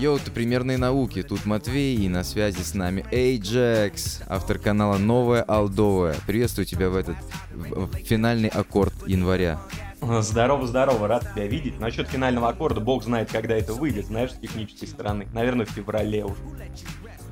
[0.00, 1.22] Йоу, ты примерные науки.
[1.22, 6.16] Тут Матвей и на связи с нами Ajax, автор канала Новая Алдовая.
[6.26, 7.16] Приветствую тебя в этот
[7.52, 9.60] в- финальный аккорд января.
[10.00, 11.78] Здорово, здорово, рад тебя видеть.
[11.78, 15.28] Насчет финального аккорда, бог знает, когда это выйдет, знаешь, с технической стороны.
[15.34, 16.36] Наверное, в феврале уже.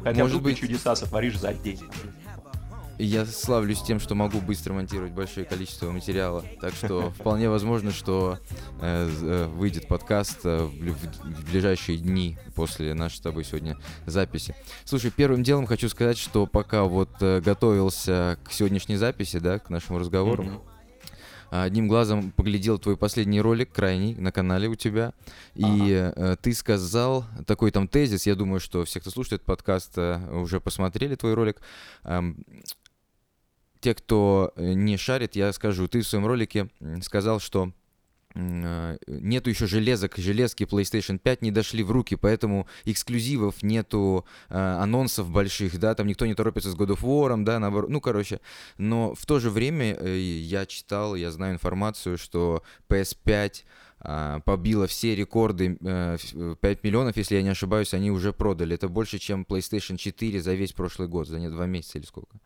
[0.05, 1.80] Хотя Может быть- чудеса сотворишь за день.
[2.99, 6.45] Я славлюсь тем, что могу быстро монтировать большое количество материала.
[6.61, 8.39] Так что вполне возможно, что
[8.81, 14.57] э, э, выйдет подкаст э, в, в ближайшие дни после нашей с тобой сегодня записи.
[14.85, 19.71] Слушай, первым делом хочу сказать, что пока вот э, готовился к сегодняшней записи, да, к
[19.71, 20.44] нашему разговору.
[21.50, 25.14] А, Одним глазом поглядел твой последний ролик, крайний, на канале у тебя.
[25.55, 29.93] И э, ты сказал такой там тезис, я думаю, что все, кто слушает этот подкаст,
[29.96, 31.61] э, уже посмотрели твой ролик.
[33.81, 36.69] Те, кто э, не шарит, я скажу, ты в своем ролике
[37.03, 37.73] сказал, что
[38.34, 44.59] э, нету еще железок, железки PlayStation 5 не дошли в руки, поэтому эксклюзивов нету, э,
[44.59, 48.41] анонсов больших, да, там никто не торопится с God of War, да, наоборот, ну, короче,
[48.78, 53.64] но в то же время я читал, я знаю информацию, что PS5
[54.00, 58.33] а, побила все рекорды, э, ф- э, 5 миллионов, если я не ошибаюсь, они уже
[58.33, 58.77] продали.
[58.77, 62.39] Это больше, чем PlayStation 4 за весь прошлый год, за не два месяца или сколько.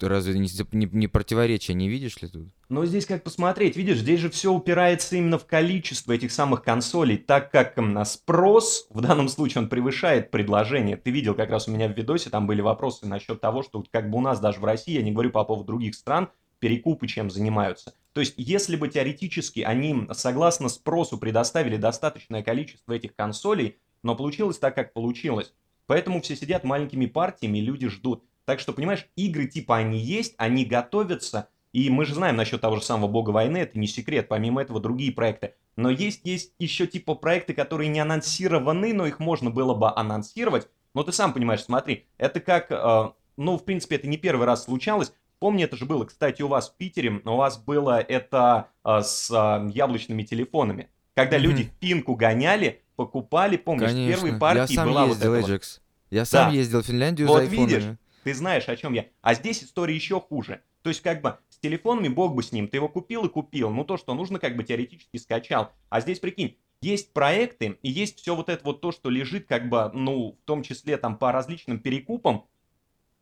[0.00, 2.48] Разве не, не, не противоречия не видишь ли тут?
[2.68, 7.18] Но здесь как посмотреть, видишь, здесь же все упирается именно в количество этих самых консолей,
[7.18, 10.96] так как на спрос, в данном случае он превышает предложение.
[10.96, 14.10] Ты видел как раз у меня в видосе, там были вопросы насчет того, что как
[14.10, 17.30] бы у нас даже в России, я не говорю по поводу других стран, перекупы чем
[17.30, 17.94] занимаются.
[18.12, 24.58] То есть, если бы теоретически они, согласно спросу, предоставили достаточное количество этих консолей, но получилось
[24.58, 25.52] так, как получилось.
[25.86, 28.24] Поэтому все сидят маленькими партиями, люди ждут.
[28.44, 32.76] Так что, понимаешь, игры типа они есть, они готовятся, и мы же знаем насчет того
[32.76, 35.54] же самого Бога войны, это не секрет, помимо этого другие проекты.
[35.76, 40.68] Но есть, есть еще типа проекты, которые не анонсированы, но их можно было бы анонсировать.
[40.94, 44.64] Но ты сам понимаешь, смотри, это как, э, ну, в принципе, это не первый раз
[44.64, 45.12] случалось.
[45.38, 49.30] Помни, это же было, кстати, у вас в Питере, у вас было это э, с
[49.30, 50.90] э, яблочными телефонами.
[51.14, 51.46] Когда Мгм.
[51.46, 54.38] люди в пинку гоняли, покупали, помнишь, в первой Конечно.
[54.38, 55.62] партии я сам была ездил, вот эта.
[56.10, 56.54] Я сам Да.
[56.54, 57.70] ездил в Финляндию Вот за айфонами.
[57.70, 57.84] видишь?
[58.22, 59.06] Ты знаешь, о чем я.
[59.20, 60.62] А здесь история еще хуже.
[60.82, 63.70] То есть, как бы, с телефонами, бог бы с ним, ты его купил и купил.
[63.70, 65.72] Ну, то, что нужно, как бы, теоретически скачал.
[65.88, 69.68] А здесь, прикинь, есть проекты, и есть все вот это вот то, что лежит, как
[69.68, 72.46] бы, ну, в том числе, там, по различным перекупам.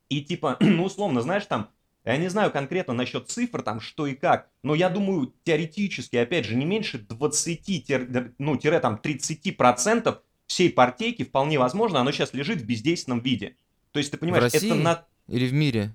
[0.08, 1.70] И, типа, ну, условно, знаешь, там,
[2.04, 6.46] я не знаю конкретно насчет цифр, там, что и как, но я думаю, теоретически, опять
[6.46, 12.34] же, не меньше 20, тир- ну, тире, там, 30% всей партейки, вполне возможно, оно сейчас
[12.34, 13.56] лежит в бездейственном виде.
[13.92, 14.66] То есть, ты понимаешь, России?
[14.66, 15.06] это на...
[15.28, 15.94] Или в мире?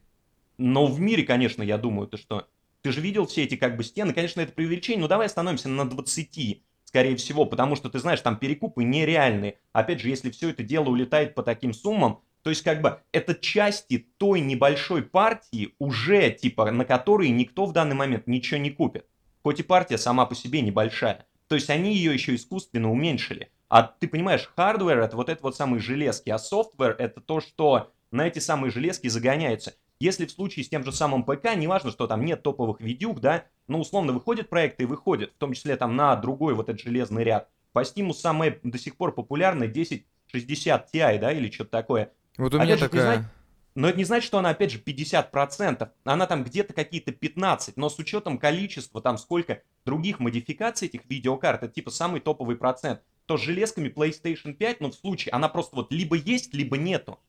[0.57, 2.47] Но в мире, конечно, я думаю, ты что?
[2.81, 5.89] Ты же видел все эти как бы стены, конечно, это преувеличение, но давай остановимся на
[5.89, 9.57] 20, скорее всего, потому что, ты знаешь, там перекупы нереальные.
[9.73, 13.33] Опять же, если все это дело улетает по таким суммам, то есть как бы это
[13.33, 19.07] части той небольшой партии уже, типа, на которые никто в данный момент ничего не купит.
[19.41, 21.25] Хоть и партия сама по себе небольшая.
[21.47, 23.49] То есть они ее еще искусственно уменьшили.
[23.69, 27.91] А ты понимаешь, hardware это вот это вот самые железки, а software это то, что
[28.11, 29.73] на эти самые железки загоняются.
[29.99, 33.45] Если в случае с тем же самым ПК, неважно, что там нет топовых видюк, да,
[33.67, 37.23] но условно выходят проекты и выходят, в том числе там на другой вот этот железный
[37.23, 37.49] ряд.
[37.71, 42.11] По Steam самое до сих пор популярное 1060 Ti, да, или что-то такое.
[42.37, 43.31] Вот у Опять меня же, ты такая...
[43.73, 45.89] Но это не значит, что она, опять же, 50%.
[46.05, 51.63] Она там где-то какие-то 15%, но с учетом количества, там сколько других модификаций этих видеокарт,
[51.63, 55.75] это типа самый топовый процент, то с железками PlayStation 5, ну в случае, она просто
[55.75, 57.19] вот либо есть, либо нету.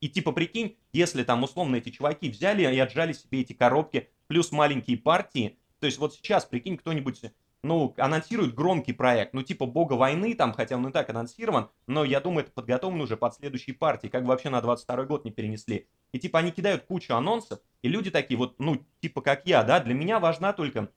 [0.00, 4.52] И типа прикинь, если там условно эти чуваки взяли и отжали себе эти коробки, плюс
[4.52, 7.22] маленькие партии, то есть вот сейчас, прикинь, кто-нибудь,
[7.62, 12.04] ну, анонсирует громкий проект, ну, типа Бога войны там, хотя он и так анонсирован, но
[12.04, 15.30] я думаю, это подготовлено уже под следующие партии, как бы вообще на 22 год не
[15.30, 15.88] перенесли.
[16.12, 19.80] И типа они кидают кучу анонсов, и люди такие вот, ну, типа как я, да,
[19.80, 20.90] для меня важна только,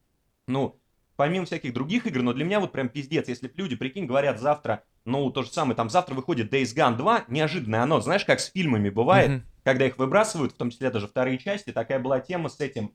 [0.48, 0.80] ну,
[1.20, 4.86] помимо всяких других игр, но для меня вот прям пиздец, если люди, прикинь, говорят завтра,
[5.04, 8.50] ну, то же самое, там завтра выходит Days Gone 2, неожиданный анонс, знаешь, как с
[8.50, 9.44] фильмами бывает, Мгм.
[9.66, 12.94] когда их выбрасывают, в том числе даже вторые части, такая была тема с этим,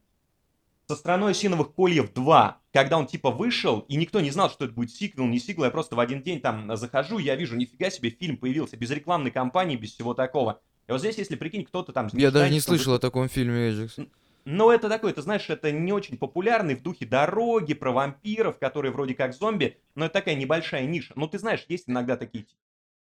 [0.88, 4.72] со страной осиновых кольев 2, когда он типа вышел, и никто не знал, что это
[4.72, 8.08] будет сиквел, не сиквел, я просто в один день там захожу, я вижу, нифига себе,
[8.08, 10.62] фильм появился, без рекламной кампании, без всего такого.
[10.88, 12.08] И вот здесь, если прикинь, кто-то там...
[12.14, 14.08] Я даже не слышал о таком фильме, Ajax.
[14.44, 18.93] Но это такой, ты знаешь, это не очень популярный в духе дороги, про вампиров, которые
[18.93, 21.14] вроде как зомби, но это такая небольшая ниша.
[21.17, 22.46] Ну, ты знаешь, есть иногда такие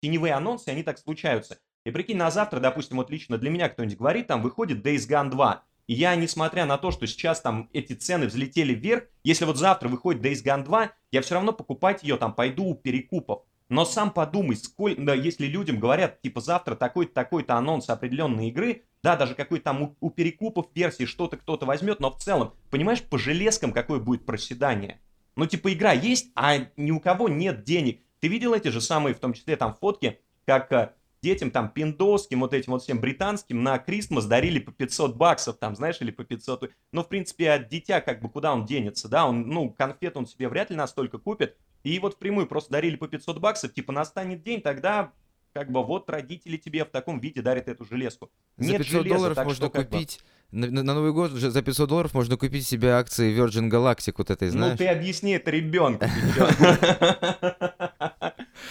[0.00, 1.59] теневые анонсы, они так случаются.
[1.85, 5.31] И прикинь, на завтра, допустим, вот лично для меня кто-нибудь говорит, там выходит Days Gone
[5.31, 5.65] 2.
[5.89, 9.88] И я, несмотря на то, что сейчас там эти цены взлетели вверх, если вот завтра
[9.88, 13.43] выходит Days Gone 2, я все равно покупать ее там пойду у перекупов.
[13.73, 18.83] Но сам подумай, сколько, да, если людям говорят, типа, завтра такой-то, такой-то анонс определенной игры,
[19.03, 23.01] да, даже какой-то там у, у перекупов версии что-то кто-то возьмет, но в целом, понимаешь,
[23.03, 25.01] по железкам какое будет проседание?
[25.37, 28.03] Ну, типа, игра есть, а ни у кого нет денег.
[28.21, 30.93] Ты видел эти же самые, в том числе, там, фотки, как э,
[31.23, 35.77] детям там пиндосским, вот этим вот всем британским на Крисмас дарили по 500 баксов, там,
[35.77, 36.71] знаешь, или по 500.
[36.93, 40.27] Ну, в принципе, от дитя как бы куда он денется, да, он, ну, конфет он
[40.27, 44.43] себе вряд ли настолько купит, и вот впрямую просто дарили по 500 баксов, типа настанет
[44.43, 45.12] день, тогда
[45.52, 48.31] как бы вот родители тебе в таком виде дарят эту железку.
[48.56, 50.20] За Нет 500 железа, долларов можно что, купить
[50.52, 54.31] на, на Новый год уже за 500 долларов можно купить себе акции Virgin Galactic вот
[54.31, 54.73] этой, ну, знаешь?
[54.73, 56.05] Ну ты объясни это ребенку.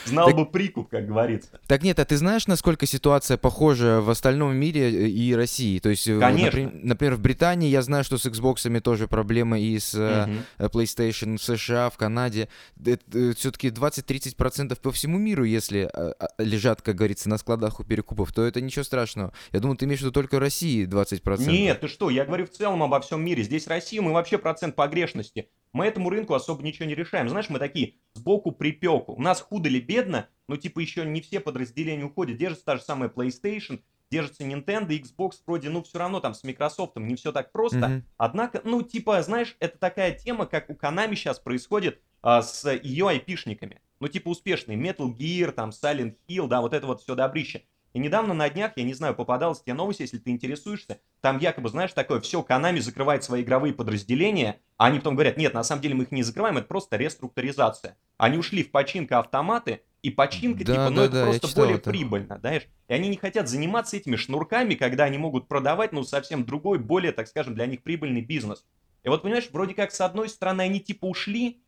[0.05, 1.59] Знал так, бы прикуп, как говорится.
[1.67, 5.79] Так нет, а ты знаешь, насколько ситуация похожа в остальном мире э, и России?
[5.79, 6.45] То есть, э, Конечно.
[6.61, 10.67] Например, например, в Британии я знаю, что с Xbox тоже проблемы, и с угу.
[10.67, 12.47] PlayStation в США, в Канаде.
[12.77, 18.43] Все-таки 20-30% по всему миру, если а, лежат, как говорится, на складах у перекупов, то
[18.43, 19.33] это ничего страшного.
[19.51, 21.51] Я думаю, ты имеешь в виду только России 20%.
[21.51, 23.43] Нет, ты что, я говорю в целом обо всем мире.
[23.43, 27.29] Здесь Россия, мы вообще процент погрешности мы этому рынку особо ничего не решаем.
[27.29, 29.13] Знаешь, мы такие сбоку припеку.
[29.13, 32.37] У нас худо ли бедно, но типа еще не все подразделения уходят.
[32.37, 33.81] Держится та же самая PlayStation,
[34.11, 37.77] держится Nintendo, Xbox вроде, ну, все равно там с Microsoft не все так просто.
[37.77, 38.01] Mm-hmm.
[38.17, 43.07] Однако, ну, типа, знаешь, это такая тема, как у Konami сейчас происходит а, с ее
[43.07, 43.81] айпишниками.
[43.99, 47.63] Ну, типа, успешные Metal Gear, там, Silent Hill, да, вот это вот все добрище.
[47.93, 51.69] И недавно на днях, я не знаю, попадалась тебе новость, если ты интересуешься, там якобы,
[51.69, 55.81] знаешь, такое, все, Konami закрывает свои игровые подразделения, а они потом говорят, нет, на самом
[55.81, 57.97] деле мы их не закрываем, это просто реструктуризация.
[58.17, 61.75] Они ушли в починка автоматы, и починка, да, типа, ну да, это да, просто более
[61.75, 61.91] это.
[61.91, 62.63] прибыльно, знаешь.
[62.87, 67.11] И они не хотят заниматься этими шнурками, когда они могут продавать, ну, совсем другой, более,
[67.11, 68.65] так скажем, для них прибыльный бизнес.
[69.03, 71.61] И вот, понимаешь, вроде как, с одной стороны, они типа ушли,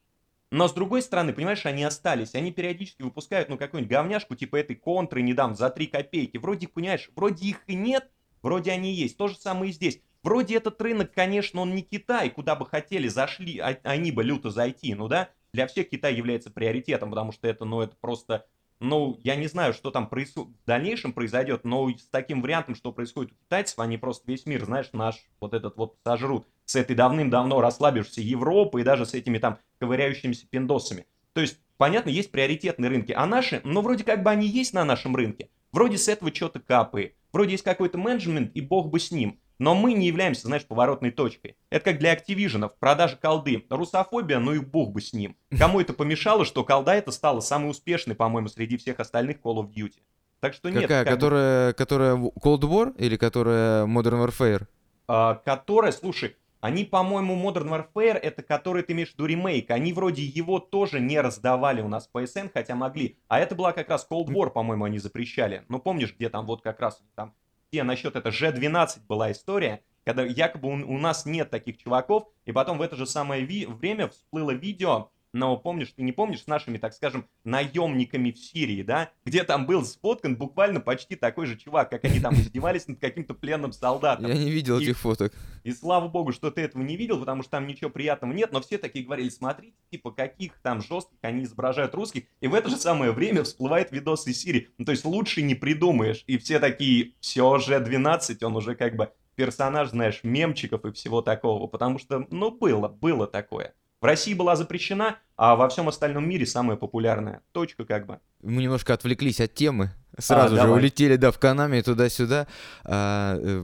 [0.53, 2.35] но с другой стороны, понимаешь, они остались.
[2.35, 6.37] Они периодически выпускают, ну, какую-нибудь говняшку, типа этой контры недавно за 3 копейки.
[6.37, 8.11] Вроде, понимаешь, вроде их и нет,
[8.43, 9.17] вроде они есть.
[9.17, 9.99] То же самое и здесь.
[10.21, 14.51] Вроде этот рынок, конечно, он не Китай, куда бы хотели, зашли, а, они бы люто
[14.51, 15.29] зайти, ну да.
[15.53, 18.45] Для всех Китай является приоритетом, потому что это, ну, это просто
[18.83, 20.49] ну, я не знаю, что там происход...
[20.49, 24.65] в дальнейшем произойдет, но с таким вариантом, что происходит у китайцев, они просто весь мир,
[24.65, 29.37] знаешь, наш вот этот вот сожрут с этой давным-давно расслабившейся Европы и даже с этими
[29.37, 31.05] там ковыряющимися пиндосами.
[31.33, 34.85] То есть, понятно, есть приоритетные рынки, а наши, ну, вроде как бы они есть на
[34.85, 39.11] нашем рынке, вроде с этого что-то капает, вроде есть какой-то менеджмент, и бог бы с
[39.11, 39.39] ним.
[39.59, 41.57] Но мы не являемся, знаешь, поворотной точкой.
[41.69, 43.65] Это как для Activision, продажа колды.
[43.69, 45.35] Русофобия, ну и бог бы с ним.
[45.57, 49.73] Кому это помешало, что колда это стала самой успешной, по-моему, среди всех остальных Call of
[49.73, 50.01] Duty.
[50.39, 50.81] Так что нет.
[50.83, 51.03] Какая?
[51.05, 51.73] Как которая, бы...
[51.73, 54.65] которая Cold War или которая Modern Warfare?
[55.07, 59.91] А, которая, слушай, они, по-моему, Modern Warfare, это который ты имеешь в виду ремейк, они
[59.91, 63.17] вроде его тоже не раздавали у нас по PSN, хотя могли.
[63.27, 65.65] А это была как раз Cold War, по-моему, они запрещали.
[65.67, 67.35] Ну, помнишь, где там вот как раз там
[67.69, 72.53] где насчет это G12 была история, когда якобы у, у нас нет таких чуваков, и
[72.53, 76.47] потом в это же самое ви- время всплыло видео но помнишь, ты не помнишь с
[76.47, 81.57] нашими, так скажем, наемниками в Сирии, да, где там был сфоткан буквально почти такой же
[81.57, 84.27] чувак, как они там издевались над каким-то пленным солдатом.
[84.27, 85.33] Я не видел и, этих фоток.
[85.63, 88.61] И слава богу, что ты этого не видел, потому что там ничего приятного нет, но
[88.61, 92.77] все такие говорили, смотрите, типа, каких там жестких они изображают русских, и в это же
[92.77, 94.69] самое время всплывает видос из Сирии.
[94.77, 96.23] Ну, то есть лучше не придумаешь.
[96.27, 101.21] И все такие, все же 12, он уже как бы персонаж, знаешь, мемчиков и всего
[101.21, 103.73] такого, потому что, ну, было, было такое.
[104.03, 107.41] В России была запрещена, а во всем остальном мире самая популярная.
[107.53, 108.19] Точка как бы.
[108.41, 109.91] Мы немножко отвлеклись от темы.
[110.17, 110.81] Сразу а, же давай.
[110.81, 112.47] улетели, да, в Канаме туда-сюда.
[112.83, 113.63] А, э,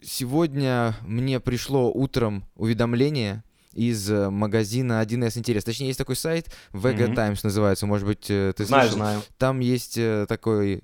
[0.00, 3.44] сегодня мне пришло утром уведомление
[3.78, 5.64] из э, магазина 1С Интерес.
[5.64, 7.14] Точнее, есть такой сайт, Vega mm-hmm.
[7.14, 10.80] Times называется, может быть, э, ты знаю, Знаю, Там есть э, такой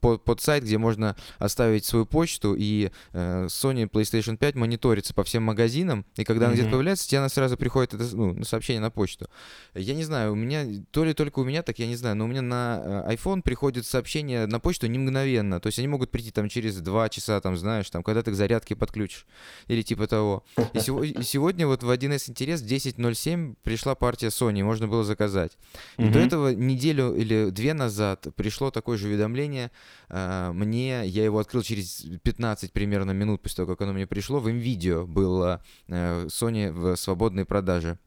[0.00, 5.42] под, под сайт, где можно оставить свою почту, и Sony PlayStation 5 мониторится по всем
[5.44, 6.48] магазинам, и когда mm-hmm.
[6.48, 9.28] она где-то появляется, тебе она сразу приходит это, ну, сообщение на почту.
[9.74, 12.24] Я не знаю, у меня, то ли только у меня, так я не знаю, но
[12.24, 16.30] у меня на iPhone приходит сообщение на почту не мгновенно, то есть они могут прийти
[16.30, 19.26] там через 2 часа, там, знаешь, там, когда ты к зарядке подключишь,
[19.68, 20.44] или типа того.
[20.74, 25.56] И, сего- и сегодня вот в 1С интерес 10.07 пришла партия Sony, можно было заказать.
[25.98, 29.70] И до этого неделю или две назад пришло такое же уведомление
[30.08, 34.40] э, мне, я его открыл через 15 примерно минут после того, как оно мне пришло,
[34.40, 37.98] в NVIDIA было э, Sony в свободной продаже.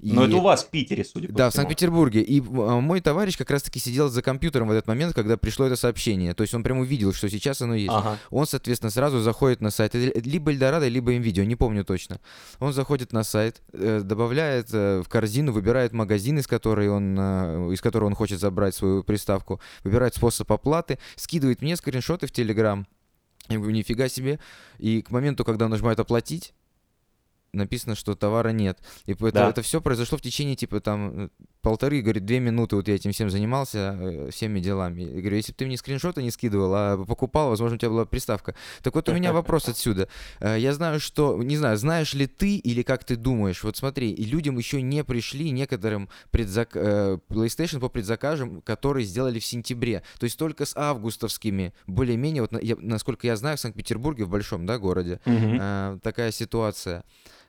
[0.00, 0.12] И...
[0.12, 1.50] Но это у вас в Питере, судя по Да, всему.
[1.50, 2.22] в Санкт-Петербурге.
[2.22, 5.74] И а, мой товарищ как раз-таки сидел за компьютером в этот момент, когда пришло это
[5.76, 6.34] сообщение.
[6.34, 7.92] То есть он прямо увидел, что сейчас оно есть.
[7.92, 8.18] Ага.
[8.30, 12.20] Он, соответственно, сразу заходит на сайт, либо Эльдорадо, либо МВидео, не помню точно.
[12.60, 17.72] Он заходит на сайт, э, добавляет э, в корзину, выбирает магазин, из, которой он, э,
[17.72, 22.86] из которого он хочет забрать свою приставку, выбирает способ оплаты, скидывает мне скриншоты в Телеграм.
[23.48, 24.38] Я говорю, нифига себе.
[24.78, 26.52] И к моменту, когда он нажимает оплатить,
[27.52, 28.78] написано, что товара нет.
[29.06, 29.50] И это, Да.
[29.50, 31.28] это все произошло в течение, типа, там, э,
[31.62, 35.02] полторы, говорит, две минуты вот я этим всем занимался, э, всеми делами.
[35.02, 38.04] Я говорю, если бы ты мне скриншоты не скидывал, а покупал, возможно, у тебя была
[38.04, 38.54] приставка.
[38.82, 40.08] Так вот у меня вопрос отсюда.
[40.40, 44.10] Э, Я знаю, что, не знаю, знаешь ли ты или как ты думаешь, вот смотри,
[44.10, 46.76] и людям еще не пришли некоторым предзак...
[46.76, 50.02] PlayStation по предзаказам, которые сделали в сентябре.
[50.18, 54.66] То есть только с августовскими, более-менее, вот я- насколько я знаю, в Санкт-Петербурге, в большом,
[54.66, 57.04] да, городе, э, такая ситуация.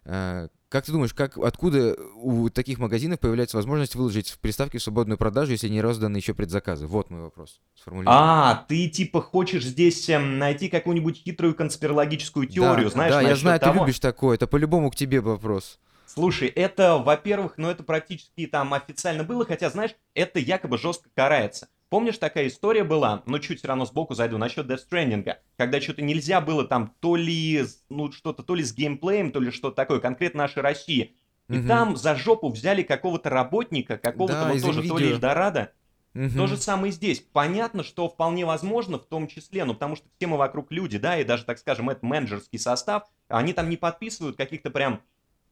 [0.06, 4.84] Э, Как ты думаешь, как, откуда у таких магазинов появляется возможность выложить в приставке в
[4.84, 6.86] свободную продажу, если не розданы еще предзаказы?
[6.86, 7.60] Вот мой вопрос.
[7.76, 8.16] сформулирован.
[8.18, 13.36] А, ты типа хочешь здесь эм, найти какую-нибудь хитрую конспирологическую теорию, да, знаешь, да, я
[13.36, 13.74] знаю, того?
[13.74, 14.36] ты любишь такое.
[14.36, 15.80] Это по-любому к тебе вопрос.
[16.06, 21.68] Слушай, это, во-первых, ну это практически там официально было, хотя, знаешь, это якобы жестко карается.
[21.90, 26.04] Помнишь, такая история была, но чуть все равно сбоку зайду, насчет Death Stranding, когда что-то
[26.04, 30.00] нельзя было там то ли, ну что-то, то ли с геймплеем, то ли что-то такое,
[30.00, 31.16] конкретно нашей России.
[31.50, 31.68] И Мгм.
[31.68, 35.10] там за жопу взяли какого-то работника, какого-то Да, вот тоже, то ли.
[35.14, 35.74] Эльдорадо.
[36.14, 36.38] Мгм.
[36.38, 37.22] То же самое и здесь.
[37.22, 41.18] Понятно, что вполне возможно, в том числе, ну, потому что все мы вокруг люди, да,
[41.20, 45.02] и даже, так скажем, это менеджерский состав, они там не подписывают каких-то прям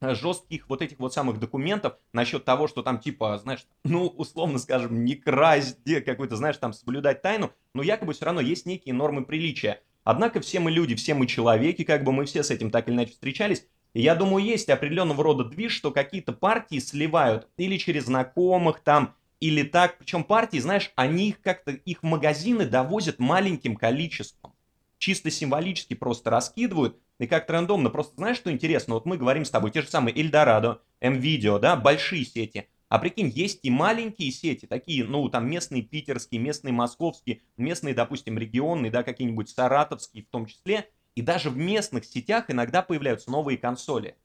[0.01, 5.06] жестких вот этих вот самых документов насчет того, что там типа, знаешь, ну, условно скажем,
[5.06, 9.82] не красть, какой-то, знаешь, там соблюдать тайну, но якобы все равно есть некие нормы приличия.
[10.04, 12.96] Однако все мы люди, все мы человеки, как бы мы все с этим так или
[12.96, 18.06] иначе встречались, и я думаю, есть определенного рода движ, что какие-то партии сливают или через
[18.06, 19.98] знакомых там, или так.
[19.98, 24.54] Причем партии, знаешь, они их как-то, их магазины довозят маленьким количеством.
[24.98, 27.00] Чисто символически просто раскидывают.
[27.19, 27.89] И как-то рандомно.
[27.89, 28.93] Просто знаешь, что интересно?
[28.93, 32.67] Вот мы говорим с тобой, те же самые Эльдорадо, МВидео, да, большие сети.
[32.89, 38.38] А прикинь, есть и маленькие сети, такие, ну, там местные питерские, местные московские, местные, допустим,
[38.38, 40.89] регионные, да, какие-нибудь саратовские в том числе.
[41.15, 44.15] И даже в местных сетях иногда появляются новые консоли.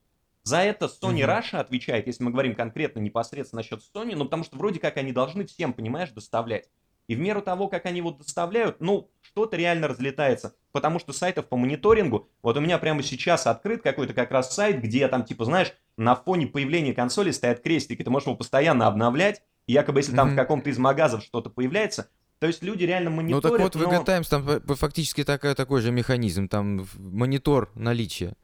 [0.45, 1.21] За это Sony.
[1.21, 5.13] Russia отвечает, если мы говорим конкретно непосредственно насчет Sony, ну потому что вроде как они
[5.13, 6.69] должны всем, понимаешь, доставлять.
[7.09, 10.55] И в меру того, как они вот доставляют, ну, что-то реально разлетается.
[10.71, 14.81] Потому что сайтов по мониторингу, вот у меня прямо сейчас открыт какой-то как раз сайт,
[14.81, 19.43] где там, типа, знаешь, на фоне появления консоли стоят крестики, ты можешь его постоянно обновлять,
[19.67, 20.37] и якобы если там в Мгм.
[20.39, 23.91] каком-то из магазов что-то появляется, то есть люди реально Ну мониторят, так вот, в но-
[24.01, 26.49] VG Times там п- фактически такая, такой же механизм.
[26.49, 28.35] Там в- монитор наличия.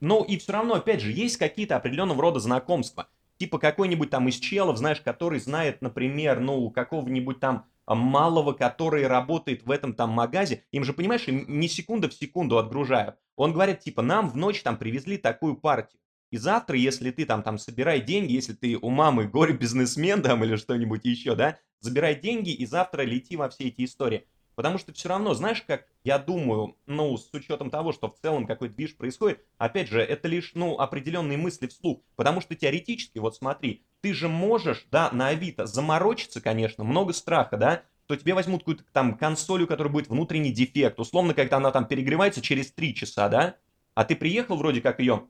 [0.00, 3.06] Ну и все равно, опять же, есть какие-то определенного рода знакомства.
[3.38, 9.64] Типа какой-нибудь там из челов, знаешь, который знает, например, ну, какого-нибудь там малого, который работает
[9.64, 10.64] в этом там магазе.
[10.72, 13.16] Им же, понимаешь, им не секунда в секунду отгружают.
[13.36, 16.00] Он говорит, типа, нам в ночь там привезли такую партию.
[16.30, 20.56] И завтра, если ты там, там собирай деньги, если ты у мамы горе-бизнесмен там или
[20.56, 24.26] что-нибудь еще, да, забирай деньги и завтра лети во все эти истории.
[24.58, 28.44] Потому что все равно, знаешь, как я думаю, ну, с учетом того, что в целом
[28.44, 32.00] какой-то движ происходит, опять же, это лишь, ну, определенные мысли вслух.
[32.16, 37.56] Потому что теоретически, вот смотри, ты же можешь, да, на Авито заморочиться, конечно, много страха,
[37.56, 41.70] да, что тебе возьмут какую-то там консоль, у которой будет внутренний дефект, условно, когда она
[41.70, 43.54] там перегревается через 3 часа, да,
[43.94, 45.28] а ты приехал вроде как ее,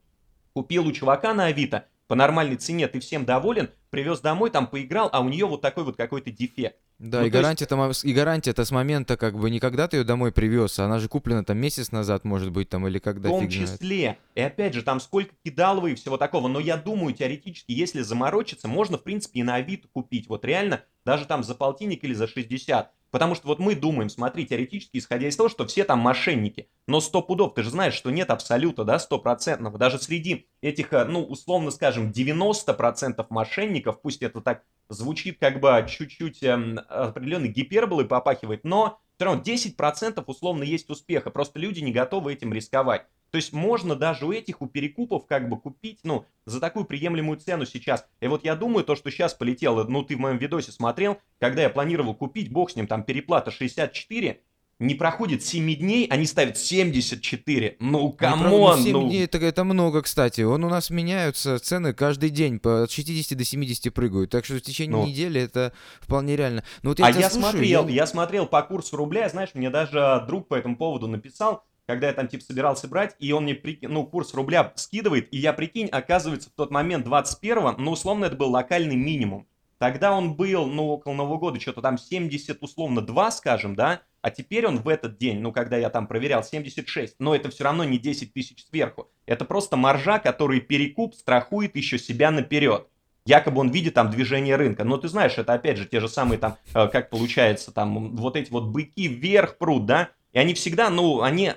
[0.55, 5.11] купил у чувака на Авито по нормальной цене, ты всем доволен, привез домой, там поиграл,
[5.13, 6.79] а у нее вот такой вот какой-то дефект.
[6.99, 9.87] Да, Ну, и то есть- гарантия там, и гарантия-то с момента, как бы, не когда
[9.87, 12.99] ты ее домой привез, а она же куплена там месяц назад, может быть, там, или
[12.99, 14.19] когда В том числе.
[14.35, 16.49] И опять же, там сколько кидалово и всего такого.
[16.49, 20.29] Но я думаю, теоретически, если заморочиться, можно, в принципе, и на Авито купить.
[20.29, 22.93] Вот реально, даже там за полтинник или за 60.
[23.11, 26.69] Потому что вот мы думаем, смотри, теоретически, исходя из того, что все там мошенники.
[26.87, 29.79] Но сто пудов, ты же знаешь, что нет абсолюта, да, стопроцентного.
[29.79, 35.87] Даже среди этих, э, ну, условно скажем, 90% мошенников, пусть это так звучит как бы
[35.89, 41.31] чуть-чуть эм, определенной гиперболы попахивает, но все равно 10% условно есть успеха.
[41.31, 43.07] Просто люди не готовы этим рисковать.
[43.31, 47.39] То есть можно даже у этих, у перекупов как бы купить, ну, за такую приемлемую
[47.39, 48.07] цену сейчас.
[48.21, 51.63] И вот я думаю, то, что сейчас полетело, ну, ты в моем видосе смотрел, когда
[51.63, 54.41] я планировал купить, бог с ним, там, переплата 64,
[54.79, 57.77] не проходит 7 дней, они ставят 74.
[57.81, 59.09] Ну, Ну, come on, семь ну.
[59.09, 60.43] дней это, это много, кстати.
[60.43, 64.31] Он у нас меняются цены каждый день, по от 60 до 70 прыгают.
[64.31, 65.07] Так что в течение Ну.
[65.07, 66.63] недели это вполне реально.
[66.83, 69.71] Ну, вот а тебя я слушаю, смотрел, я- я смотрел по курсу рубля, знаешь, мне
[69.71, 73.55] даже друг по этому поводу написал, когда я там типа собирался брать, и он мне,
[73.55, 78.27] прикинь, ну, курс рубля скидывает, и я, прикинь, оказывается, в тот момент 21 ну, условно,
[78.27, 79.47] это был локальный минимум.
[79.79, 84.31] Тогда он был, ну, около Нового года, что-то там 70, условно, 2, скажем, да, а
[84.31, 87.85] теперь он в этот день, ну, когда я там проверял, 76, но это все равно
[87.85, 89.09] не 10 тысяч сверху.
[89.25, 92.89] Это просто маржа, который перекуп страхует еще себя наперед.
[93.25, 94.85] Якобы он видит там движение рынка.
[94.85, 98.37] Но ты знаешь, это опять же те же самые там, э, как получается, там вот
[98.37, 101.53] эти вот быки вверх прут, да, и они всегда, ну, они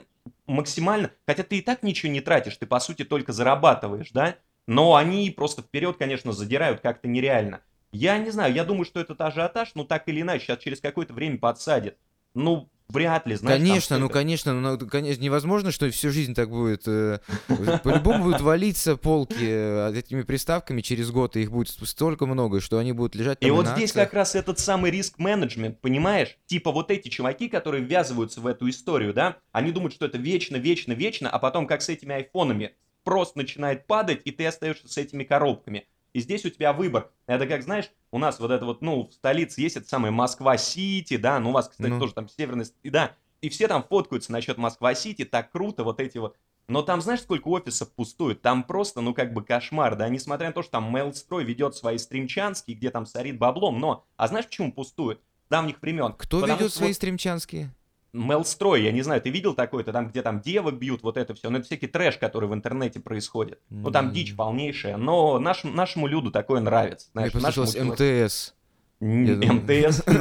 [0.45, 4.35] максимально, хотя ты и так ничего не тратишь, ты по сути только зарабатываешь, да,
[4.67, 7.61] но они просто вперед, конечно, задирают как-то нереально.
[7.91, 11.13] Я не знаю, я думаю, что этот ажиотаж, ну так или иначе, сейчас через какое-то
[11.13, 11.97] время подсадит.
[12.33, 13.59] Ну, вряд ли, знаешь.
[13.59, 16.87] Конечно, ну конечно, ну конечно, невозможно, что всю жизнь так будет.
[16.87, 17.19] Э,
[17.83, 22.77] по-любому будут валиться полки э, этими приставками через год, и их будет столько много, что
[22.77, 26.37] они будут лежать И вот здесь как раз этот самый риск-менеджмент, понимаешь?
[26.45, 30.57] Типа вот эти чуваки, которые ввязываются в эту историю, да, они думают, что это вечно,
[30.57, 34.97] вечно, вечно, а потом как с этими айфонами просто начинает падать, и ты остаешься с
[34.97, 35.87] этими коробками.
[36.13, 37.11] И здесь у тебя выбор.
[37.25, 41.17] Это как, знаешь, у нас вот это вот, ну, в столице есть это самое Москва-Сити,
[41.17, 41.99] да, ну, у вас, кстати, ну.
[41.99, 46.37] тоже там северный, да, и все там фоткаются насчет Москва-Сити, так круто, вот эти вот.
[46.67, 48.41] Но там, знаешь, сколько офисов пустует?
[48.41, 51.97] Там просто, ну, как бы кошмар, да, несмотря на то, что там Мейлстрой ведет свои
[51.97, 55.21] стримчанские, где там сорит баблом, но, а знаешь, почему пустует?
[55.49, 56.13] Давних времен.
[56.13, 56.95] Кто Потому ведет свои вот...
[56.95, 57.73] стримчанские?
[58.13, 61.49] Мелстрой, я не знаю, ты видел такой-то, там, где там девок бьют, вот это все,
[61.49, 63.59] ну, это всякий трэш, который в интернете происходит.
[63.69, 67.07] Ну, там дичь полнейшая, но наш, нашему люду такое нравится.
[67.13, 68.53] Знаешь, Мне послышалось МТС.
[69.01, 70.03] МТС?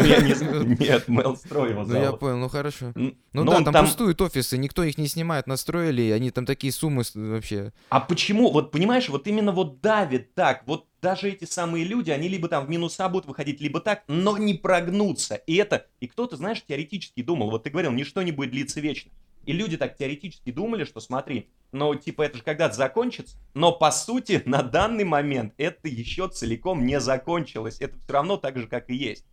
[0.40, 0.62] Ну.
[0.64, 2.92] Нет, Мелстрой его Ну, я понял, ну, хорошо.
[2.94, 7.72] Ну, да, там пустуют офисы, никто их не снимает, настроили, они там такие суммы вообще.
[7.90, 8.50] А почему?
[8.50, 12.66] Вот, понимаешь, вот именно вот давит так, вот даже эти самые люди, они либо там
[12.66, 15.34] в минуса будут выходить, либо так, но не прогнуться.
[15.34, 19.10] И это, и кто-то, знаешь, теоретически думал, вот ты говорил, ничто не будет длиться вечно.
[19.46, 23.90] И люди так теоретически думали, что смотри, ну, типа, это же когда-то закончится, но по
[23.90, 27.80] сути, на данный момент это еще целиком не закончилось.
[27.80, 29.26] Это все равно так же, как и есть.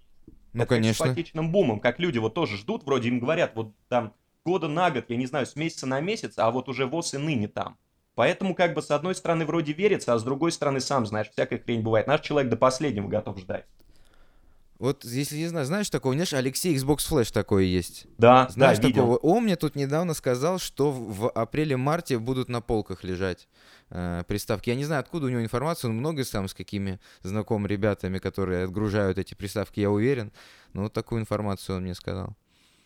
[0.53, 1.05] Ну, это конечно.
[1.05, 4.13] Как с ипотечным бумом, как люди вот тоже ждут, вроде им говорят, вот там
[4.45, 7.17] года на год, я не знаю, с месяца на месяц, а вот уже ВОЗ и
[7.17, 7.77] ныне там.
[8.15, 11.59] Поэтому как бы с одной стороны вроде верится, а с другой стороны сам знаешь, всякая
[11.59, 12.07] хрень бывает.
[12.07, 13.67] Наш человек до последнего готов ждать.
[14.79, 18.05] Вот, если не знаю, знаешь такого, знаешь, Алексей Xbox Flash такой есть.
[18.17, 19.17] Да, знаешь да, такого.
[19.17, 23.47] Он мне тут недавно сказал, что в апреле-марте будут на полках лежать
[23.89, 24.69] э, приставки.
[24.69, 28.65] Я не знаю, откуда у него информация, он много сам с какими знакомыми ребятами, которые
[28.65, 30.31] отгружают эти приставки, я уверен.
[30.73, 32.35] Но вот такую информацию он мне сказал.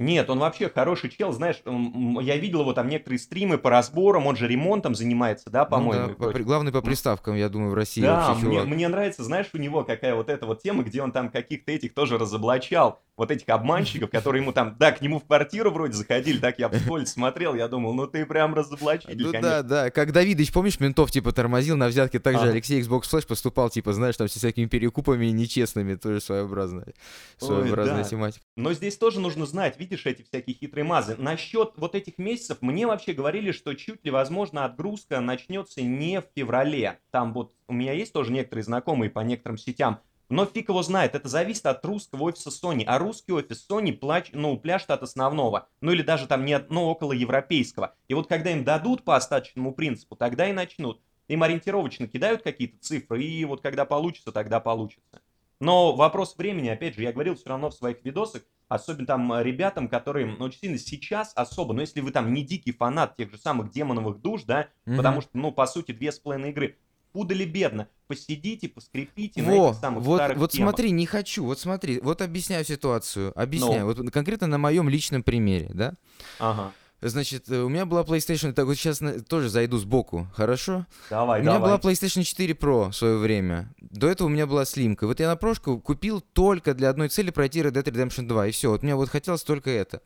[0.01, 4.35] Нет, он вообще хороший чел, знаешь, я видел его там некоторые стримы по разборам, он
[4.35, 6.15] же ремонтом занимается, да, по-моему.
[6.17, 9.49] Ну, да, по, главный по приставкам, я думаю, в России да, мне, мне нравится, знаешь,
[9.53, 13.31] у него какая вот эта вот тема, где он там каких-то этих тоже разоблачал, вот
[13.31, 16.87] этих обманщиков, которые ему там, да, к нему в квартиру вроде заходили, так я в
[16.87, 21.11] поле смотрел, я думал, ну ты прям разоблачитель, Ну да, да, как Давидыч, помнишь, ментов
[21.11, 25.27] типа тормозил на взятке, также Алексей Xbox Flash поступал, типа, знаешь, там с всякими перекупами
[25.27, 26.93] нечестными, тоже своеобразная,
[27.37, 28.43] своеобразная тематика.
[28.55, 31.15] Но здесь тоже нужно знать, видишь, эти всякие хитрые мазы.
[31.17, 36.25] Насчет вот этих месяцев, мне вообще говорили, что чуть ли, возможно, отгрузка начнется не в
[36.35, 36.99] феврале.
[37.11, 39.99] Там вот у меня есть тоже некоторые знакомые по некоторым сетям,
[40.31, 42.83] но фиг его знает, это зависит от русского офиса Sony.
[42.85, 45.67] А русский офис Sony плач, ну, пляшет от основного.
[45.81, 47.93] Ну или даже там не от, ну, около европейского.
[48.07, 51.01] И вот когда им дадут по остаточному принципу, тогда и начнут.
[51.27, 55.21] Им ориентировочно кидают какие-то цифры, и вот когда получится, тогда получится.
[55.59, 59.43] Но вопрос времени, опять же, я говорил все равно в своих видосах, особенно там э,
[59.43, 63.29] ребятам, которые ну, очень сильно сейчас особо, но если вы там не дикий фанат тех
[63.29, 64.97] же самых демоновых душ, да, mm-hmm.
[64.97, 66.77] потому что, ну, по сути, две с половиной игры,
[67.13, 70.69] худо ли бедно, посидите, поскрипите Во, на этих самых вот, старых Вот темах.
[70.69, 73.93] смотри, не хочу, вот смотри, вот объясняю ситуацию, объясняю, ну.
[73.93, 75.93] вот конкретно на моем личном примере, да?
[76.39, 76.73] Ага.
[77.03, 80.85] Значит, э, у меня была PlayStation, так вот сейчас тоже зайду сбоку, хорошо?
[81.09, 83.73] Давай, У меня была PlayStation 4 Pro в свое время.
[83.79, 85.07] До этого у меня была слимка.
[85.07, 88.51] Вот я на прошку купил только для одной цели пройти Red Dead Redemption 2, и
[88.51, 88.69] все.
[88.69, 90.01] Вот мне вот хотелось только это.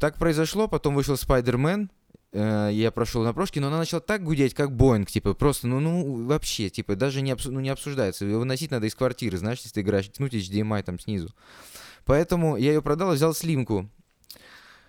[0.00, 1.88] Так произошло, потом вышел Spider-Man,
[2.32, 6.26] я прошел на прошке, но она начала так гудеть, как Боинг, типа, просто, ну, ну,
[6.26, 8.24] вообще, типа, даже не, обсу- ну, не обсуждается.
[8.24, 11.34] Ее выносить надо из квартиры, знаешь, если ты играешь, тянуть HDMI там снизу.
[12.04, 13.90] Поэтому я ее продал и взял слимку.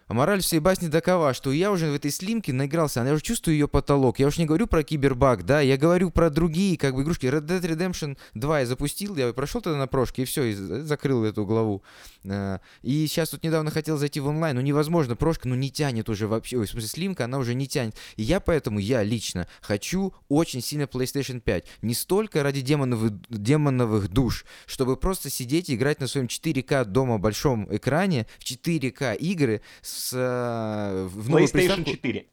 [0.08, 3.56] А мораль всей басни такова, что я уже в этой слимке наигрался, я уже чувствую
[3.56, 4.20] ее потолок.
[4.20, 7.26] Я уж не говорю про кибербаг, да, я говорю про другие как бы игрушки.
[7.26, 11.24] Red Dead Redemption 2 я запустил, я прошел тогда на прошке и все, и закрыл
[11.24, 11.84] эту главу.
[12.26, 16.10] Э, и сейчас тут недавно хотел зайти в онлайн, но невозможно, прошка, ну не тянет
[16.10, 17.96] уже вообще, ой, в смысле слимка, она уже не тянет.
[18.18, 21.66] И я поэтому, я лично хочу очень сильно PlayStation 5.
[21.82, 27.18] Не столько ради демоновых, демоновых душ, чтобы просто сидеть и играть на своем 4К дома
[27.18, 31.92] большом экране в 4К игры с с, э, в новую PlayStation приставку...
[31.92, 32.26] 4.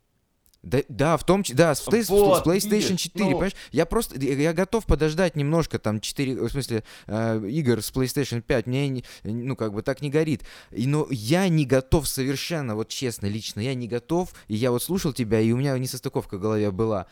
[0.63, 3.31] Да, да, в том числе, да, с, вот, с PlayStation 4, ну...
[3.31, 3.55] понимаешь?
[3.73, 8.67] Я просто, я готов подождать немножко, там, 4, в смысле, э, игр с PlayStation 5,
[8.67, 10.43] мне, ну, как бы так не горит.
[10.71, 14.83] И, но я не готов совершенно, вот честно, лично, я не готов, и я вот
[14.83, 17.07] слушал тебя, и у меня несостыковка в голове была.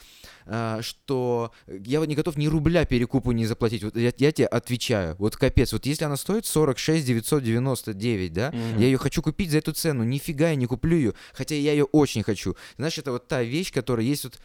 [0.50, 3.84] А, что я вот не готов ни рубля перекупу не заплатить.
[3.84, 5.14] Вот я, я тебе отвечаю.
[5.18, 5.74] Вот капец.
[5.74, 8.80] Вот если она стоит 46 999, да, mm-hmm.
[8.80, 10.04] я ее хочу купить за эту цену.
[10.04, 11.14] Нифига я не куплю ее.
[11.34, 12.56] Хотя я ее очень хочу.
[12.78, 14.40] Знаешь, это вот та вещь, которая есть вот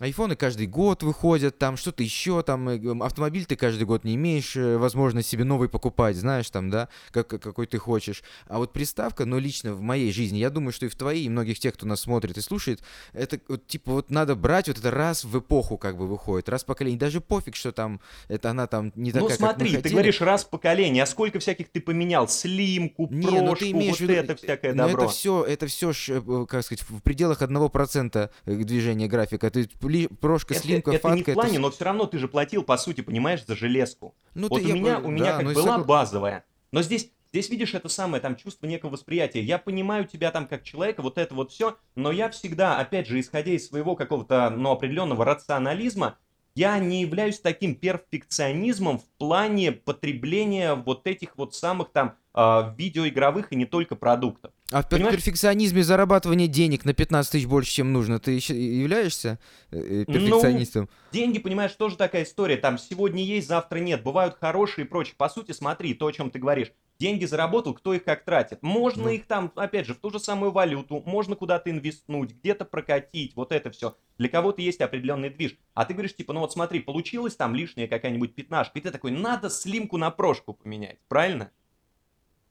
[0.00, 4.56] Айфоны каждый год выходят, там что-то еще, там э, автомобиль ты каждый год не имеешь
[4.56, 8.24] э, возможность себе новый покупать, знаешь, там, да, как, какой ты хочешь.
[8.48, 11.28] А вот приставка, но лично в моей жизни, я думаю, что и в твоей, и
[11.28, 14.90] многих тех, кто нас смотрит и слушает, это вот типа вот надо брать вот это
[14.90, 16.98] раз в эпоху как бы выходит, раз в поколение.
[16.98, 20.44] Даже пофиг, что там, это она там не ну, такая, Ну смотри, ты говоришь раз
[20.44, 22.26] в поколение, а сколько всяких ты поменял?
[22.26, 25.04] Слимку, не, прошку, ну, ты имеешь вот виду, это всякое но добро.
[25.04, 29.48] это все, это все, э, как сказать, в пределах одного процента движения графика.
[29.52, 29.68] Ты
[30.20, 31.18] прошка, слимка, это, фатка.
[31.20, 31.60] Это не в плане, это...
[31.60, 34.14] но все равно ты же платил, по сути, понимаешь, за железку.
[34.34, 35.84] Ну, вот у меня, у меня да, как была согла...
[35.84, 36.44] базовая.
[36.72, 39.42] Но здесь, здесь, видишь, это самое, там, чувство некого восприятия.
[39.42, 43.20] Я понимаю тебя там как человека, вот это вот все, но я всегда, опять же,
[43.20, 46.16] исходя из своего какого-то, ну, определенного рационализма,
[46.54, 53.52] я не являюсь таким перфекционизмом в плане потребления вот этих вот самых там э, видеоигровых
[53.52, 54.52] и не только продуктов.
[54.70, 55.16] А в Понимаешь?
[55.16, 59.38] перфекционизме зарабатывания денег на 15 тысяч больше, чем нужно, ты являешься
[59.70, 60.88] э, э, перфекционистом?
[60.90, 62.56] Ну, деньги, понимаешь, тоже такая история.
[62.56, 64.02] Там сегодня есть, завтра нет.
[64.02, 65.16] Бывают хорошие и прочее.
[65.18, 66.72] По сути, смотри, то, о чем ты говоришь.
[66.98, 68.62] Деньги заработал, кто их как тратит.
[68.62, 69.08] Можно ну.
[69.10, 73.52] их там, опять же, в ту же самую валюту, можно куда-то инвестнуть, где-то прокатить, вот
[73.52, 73.96] это все.
[74.16, 75.58] Для кого-то есть определенный движ.
[75.74, 79.10] А ты говоришь, типа, ну вот смотри, получилась там лишняя какая-нибудь пятнашка, и ты такой,
[79.10, 81.50] надо слимку на прошку поменять, правильно?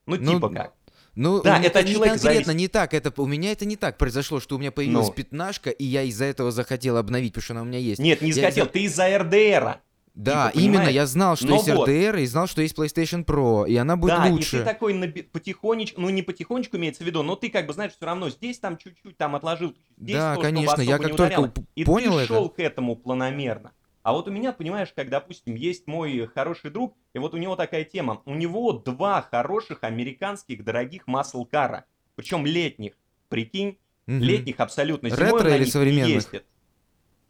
[0.06, 0.74] Ну, ну типа как.
[1.16, 2.54] Ну, да, это, это не конкретно зависит...
[2.54, 2.94] не так.
[2.94, 5.12] Это у меня это не так произошло, что у меня появилась ну.
[5.12, 8.00] пятнашка, и я из-за этого захотел обновить, потому что она у меня есть.
[8.00, 9.80] Нет, не захотел, из ты из-за РДРа.
[10.14, 11.88] Да, типа, именно, я знал, что Но есть вот.
[11.88, 14.52] RDR, и знал, что есть PlayStation Pro, и она будет да, лучше.
[14.52, 17.66] Да, и ты такой на, потихонечку, ну не потихонечку имеется в виду, но ты как
[17.66, 21.16] бы знаешь, все равно здесь там чуть-чуть там отложил, здесь да, то, конечно, я как
[21.16, 22.26] только и понял ты это.
[22.28, 23.72] шел к этому планомерно.
[24.04, 27.56] А вот у меня, понимаешь, как, допустим, есть мой хороший друг, и вот у него
[27.56, 28.20] такая тема.
[28.26, 32.92] У него два хороших американских дорогих маслкара, причем летних.
[33.30, 34.18] Прикинь, угу.
[34.18, 35.08] летних абсолютно.
[35.08, 36.30] Зимой Ретро или современных?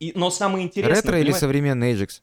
[0.00, 0.96] И, но самое интересное...
[0.96, 2.22] Ретро или современный Ajax?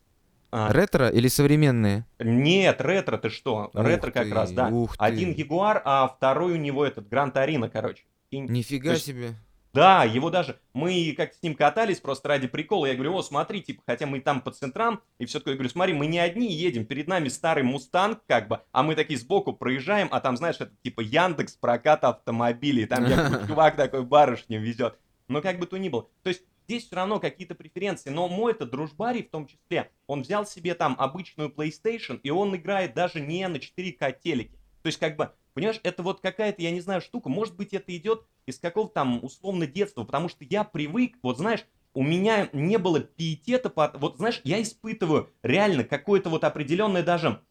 [0.52, 0.74] А.
[0.74, 2.06] Ретро или современные?
[2.20, 3.72] Нет, ретро ты что?
[3.74, 4.68] Ух ретро как раз, да.
[4.68, 8.04] Ух Один Ягуар, а второй у него этот Гранд Арина, короче.
[8.32, 8.40] И...
[8.40, 9.36] Нифига есть, себе.
[9.74, 13.62] Да, его даже, мы как с ним катались просто ради прикола, я говорю, о, смотри,
[13.62, 16.52] типа, хотя мы там по центрам, и все такое, я говорю, смотри, мы не одни
[16.52, 20.58] едем, перед нами старый Мустанг, как бы, а мы такие сбоку проезжаем, а там, знаешь,
[20.60, 24.98] это типа Яндекс прокат автомобилей, там я чувак такой барышню везет.
[25.30, 26.10] Но как бы то ни было.
[26.24, 28.10] То есть здесь все равно какие-то преференции.
[28.10, 32.54] Но мой это дружбарий в том числе, он взял себе там обычную PlayStation, и он
[32.56, 34.58] играет даже не на 4К телеке.
[34.82, 37.96] То есть как бы, понимаешь, это вот какая-то, я не знаю, штука, может быть это
[37.96, 42.78] идет из какого-то там условно детства, потому что я привык, вот знаешь, у меня не
[42.78, 43.92] было пиетета, по...
[43.96, 47.42] вот знаешь, я испытываю реально какое-то вот определенное даже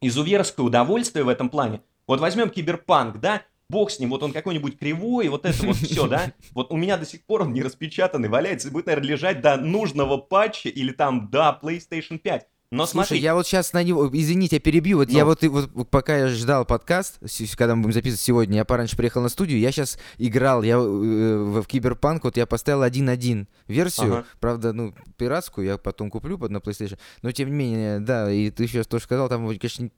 [0.00, 1.82] изуверское удовольствие в этом плане.
[2.06, 6.06] Вот возьмем киберпанк, да, бог с ним, вот он какой-нибудь кривой, вот это вот все,
[6.06, 9.40] да, вот у меня до сих пор он не распечатанный, валяется и будет, наверное, лежать
[9.40, 12.46] до нужного патча или там до PlayStation 5.
[12.70, 13.20] Но Слушай, смотри.
[13.20, 14.98] я вот сейчас на него, извините, я перебью.
[14.98, 15.16] Вот ну.
[15.16, 17.18] я вот, вот пока я ждал подкаст,
[17.56, 20.78] когда мы будем записывать сегодня, я пораньше приехал на студию, я сейчас играл, я э,
[20.78, 24.26] в, Киберпанк, вот я поставил 1.1 версию, ага.
[24.38, 28.50] правда, ну, пиратскую, я потом куплю под на PlayStation, но тем не менее, да, и
[28.50, 29.88] ты сейчас тоже сказал, там, конечно,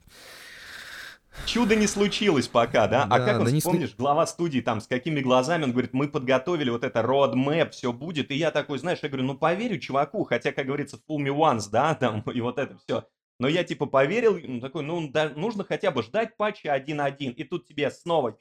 [1.47, 3.07] Чудо не случилось пока, да?
[3.07, 3.97] да а как он, да вспомнишь, не...
[3.97, 8.31] глава студии там, с какими глазами, он говорит, мы подготовили вот это roadmap, все будет.
[8.31, 11.71] И я такой, знаешь, я говорю, ну поверю чуваку, хотя, как говорится, fool me once,
[11.71, 13.07] да, там, и вот это все.
[13.39, 17.45] Но я типа поверил, ну такой, ну да, нужно хотя бы ждать патча 1.1, и
[17.45, 18.37] тут тебе снова...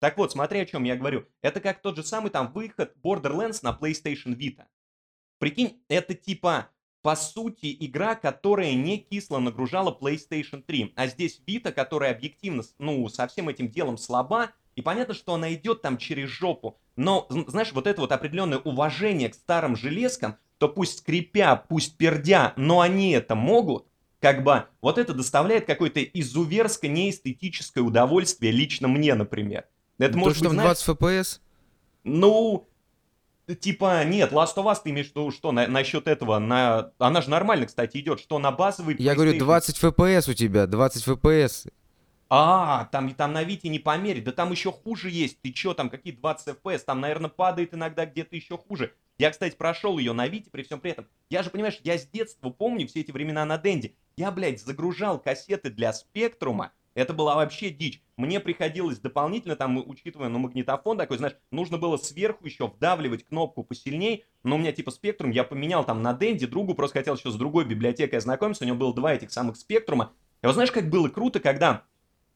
[0.00, 1.26] Так вот, смотри, о чем я говорю.
[1.42, 4.64] Это как тот же самый там выход Borderlands на PlayStation Vita.
[5.38, 6.70] Прикинь, это типа
[7.02, 10.94] по сути, игра, которая не кисло нагружала PlayStation 3.
[10.96, 15.52] А здесь Vita, которая объективно, ну, со всем этим делом слаба, и понятно, что она
[15.54, 16.78] идет там через жопу.
[16.96, 22.52] Но, знаешь, вот это вот определенное уважение к старым железкам, то пусть скрипя, пусть пердя,
[22.56, 23.86] но они это могут,
[24.20, 29.64] как бы, вот это доставляет какое-то изуверское, неэстетическое удовольствие лично мне, например.
[29.98, 31.40] Это то, может что быть, знаешь, 20 FPS?
[32.04, 32.68] Ну,
[33.54, 36.92] Типа, нет, Last of Us ты имеешь в виду, что на, насчет этого, на...
[36.98, 41.06] она же нормально, кстати, идет, что на базовый Я говорю, 20 FPS у тебя, 20
[41.06, 41.70] FPS.
[42.32, 45.90] а, там, там на Вите не померить, да там еще хуже есть, ты че, там
[45.90, 48.94] какие 20 FPS, там, наверное, падает иногда где-то еще хуже.
[49.18, 51.08] Я, кстати, прошел ее на Вите при всем при этом.
[51.28, 53.94] Я же, понимаешь, я с детства помню все эти времена на Денде.
[54.16, 58.02] Я, блядь, загружал кассеты для Спектрума, это была вообще дичь.
[58.16, 63.64] Мне приходилось дополнительно, там, учитывая, ну, магнитофон такой, знаешь, нужно было сверху еще вдавливать кнопку
[63.64, 67.30] посильней, но у меня типа спектрум, я поменял там на Денди, другу просто хотел еще
[67.30, 70.12] с другой библиотекой ознакомиться, у него было два этих самых спектрума.
[70.42, 71.84] И вот знаешь, как было круто, когда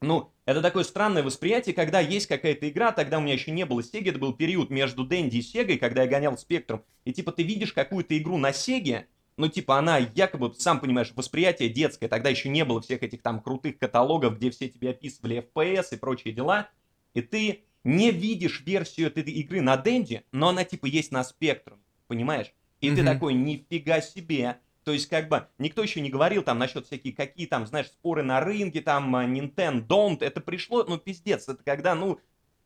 [0.01, 3.79] ну, это такое странное восприятие, когда есть какая-то игра, тогда у меня еще не было
[3.79, 7.43] Sega, это был период между Дэнди и Сегой, когда я гонял Спектрум, и типа ты
[7.43, 12.49] видишь какую-то игру на Сеге, ну, типа, она якобы, сам понимаешь, восприятие детское, тогда еще
[12.49, 16.69] не было всех этих там крутых каталогов, где все тебе описывали FPS и прочие дела,
[17.13, 21.79] и ты не видишь версию этой игры на Денде, но она, типа, есть на Спектрум,
[22.07, 22.53] понимаешь?
[22.81, 22.95] И mm-hmm.
[22.95, 27.13] ты такой, нифига себе, то есть, как бы, никто еще не говорил там насчет всякие,
[27.13, 31.95] какие там, знаешь, споры на рынке, там, Nintendo, don't, это пришло, ну, пиздец, это когда,
[31.95, 32.19] ну,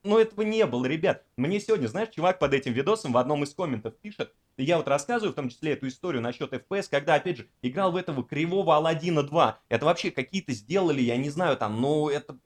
[0.04, 1.24] ну, этого не было, ребят.
[1.36, 4.88] Мне сегодня, знаешь, чувак под этим видосом в одном из комментов пишет, и я вот
[4.88, 8.76] рассказываю в том числе эту историю насчет FPS, когда, опять же, играл в этого кривого
[8.76, 9.60] Алладина 2.
[9.68, 12.38] Это вообще какие-то сделали, я не знаю, там, ну, это,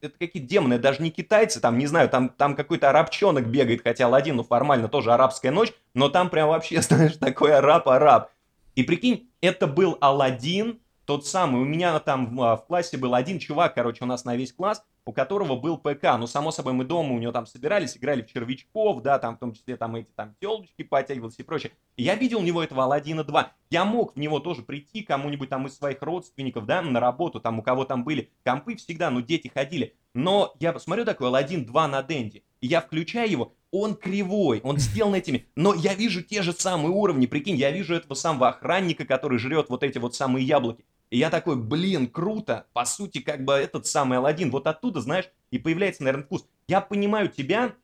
[0.00, 4.06] это какие-то демоны, даже не китайцы, там, не знаю, там, там какой-то арабчонок бегает, хотя
[4.06, 8.30] Алладин, ну, формально тоже арабская ночь, но там прям вообще, знаешь, такой араб-араб.
[8.76, 13.14] И прикинь, это был Алладин, тот самый, у меня там в, а, в классе был
[13.14, 16.16] один чувак, короче, у нас на весь класс, у которого был ПК.
[16.18, 19.38] Ну, само собой, мы дома у него там собирались, играли в червячков, да, там в
[19.38, 21.72] том числе там эти там телочки подтягивались и прочее.
[21.96, 23.52] Я видел у него этого Алладина 2.
[23.70, 27.58] Я мог в него тоже прийти кому-нибудь там из своих родственников, да, на работу, там
[27.58, 29.94] у кого там были компы всегда, ну, дети ходили.
[30.14, 34.78] Но я посмотрю такой Алладин 2 на Денде, и я включаю его, он кривой, он
[34.78, 39.04] сделан этими, но я вижу те же самые уровни, прикинь, я вижу этого самого охранника,
[39.04, 40.84] который жрет вот эти вот самые яблоки.
[41.14, 45.30] И я такой, блин, круто, по сути, как бы этот самый Алладин, вот оттуда, знаешь,
[45.52, 46.44] и появляется, наверное, вкус.
[46.66, 47.74] Я понимаю тебя,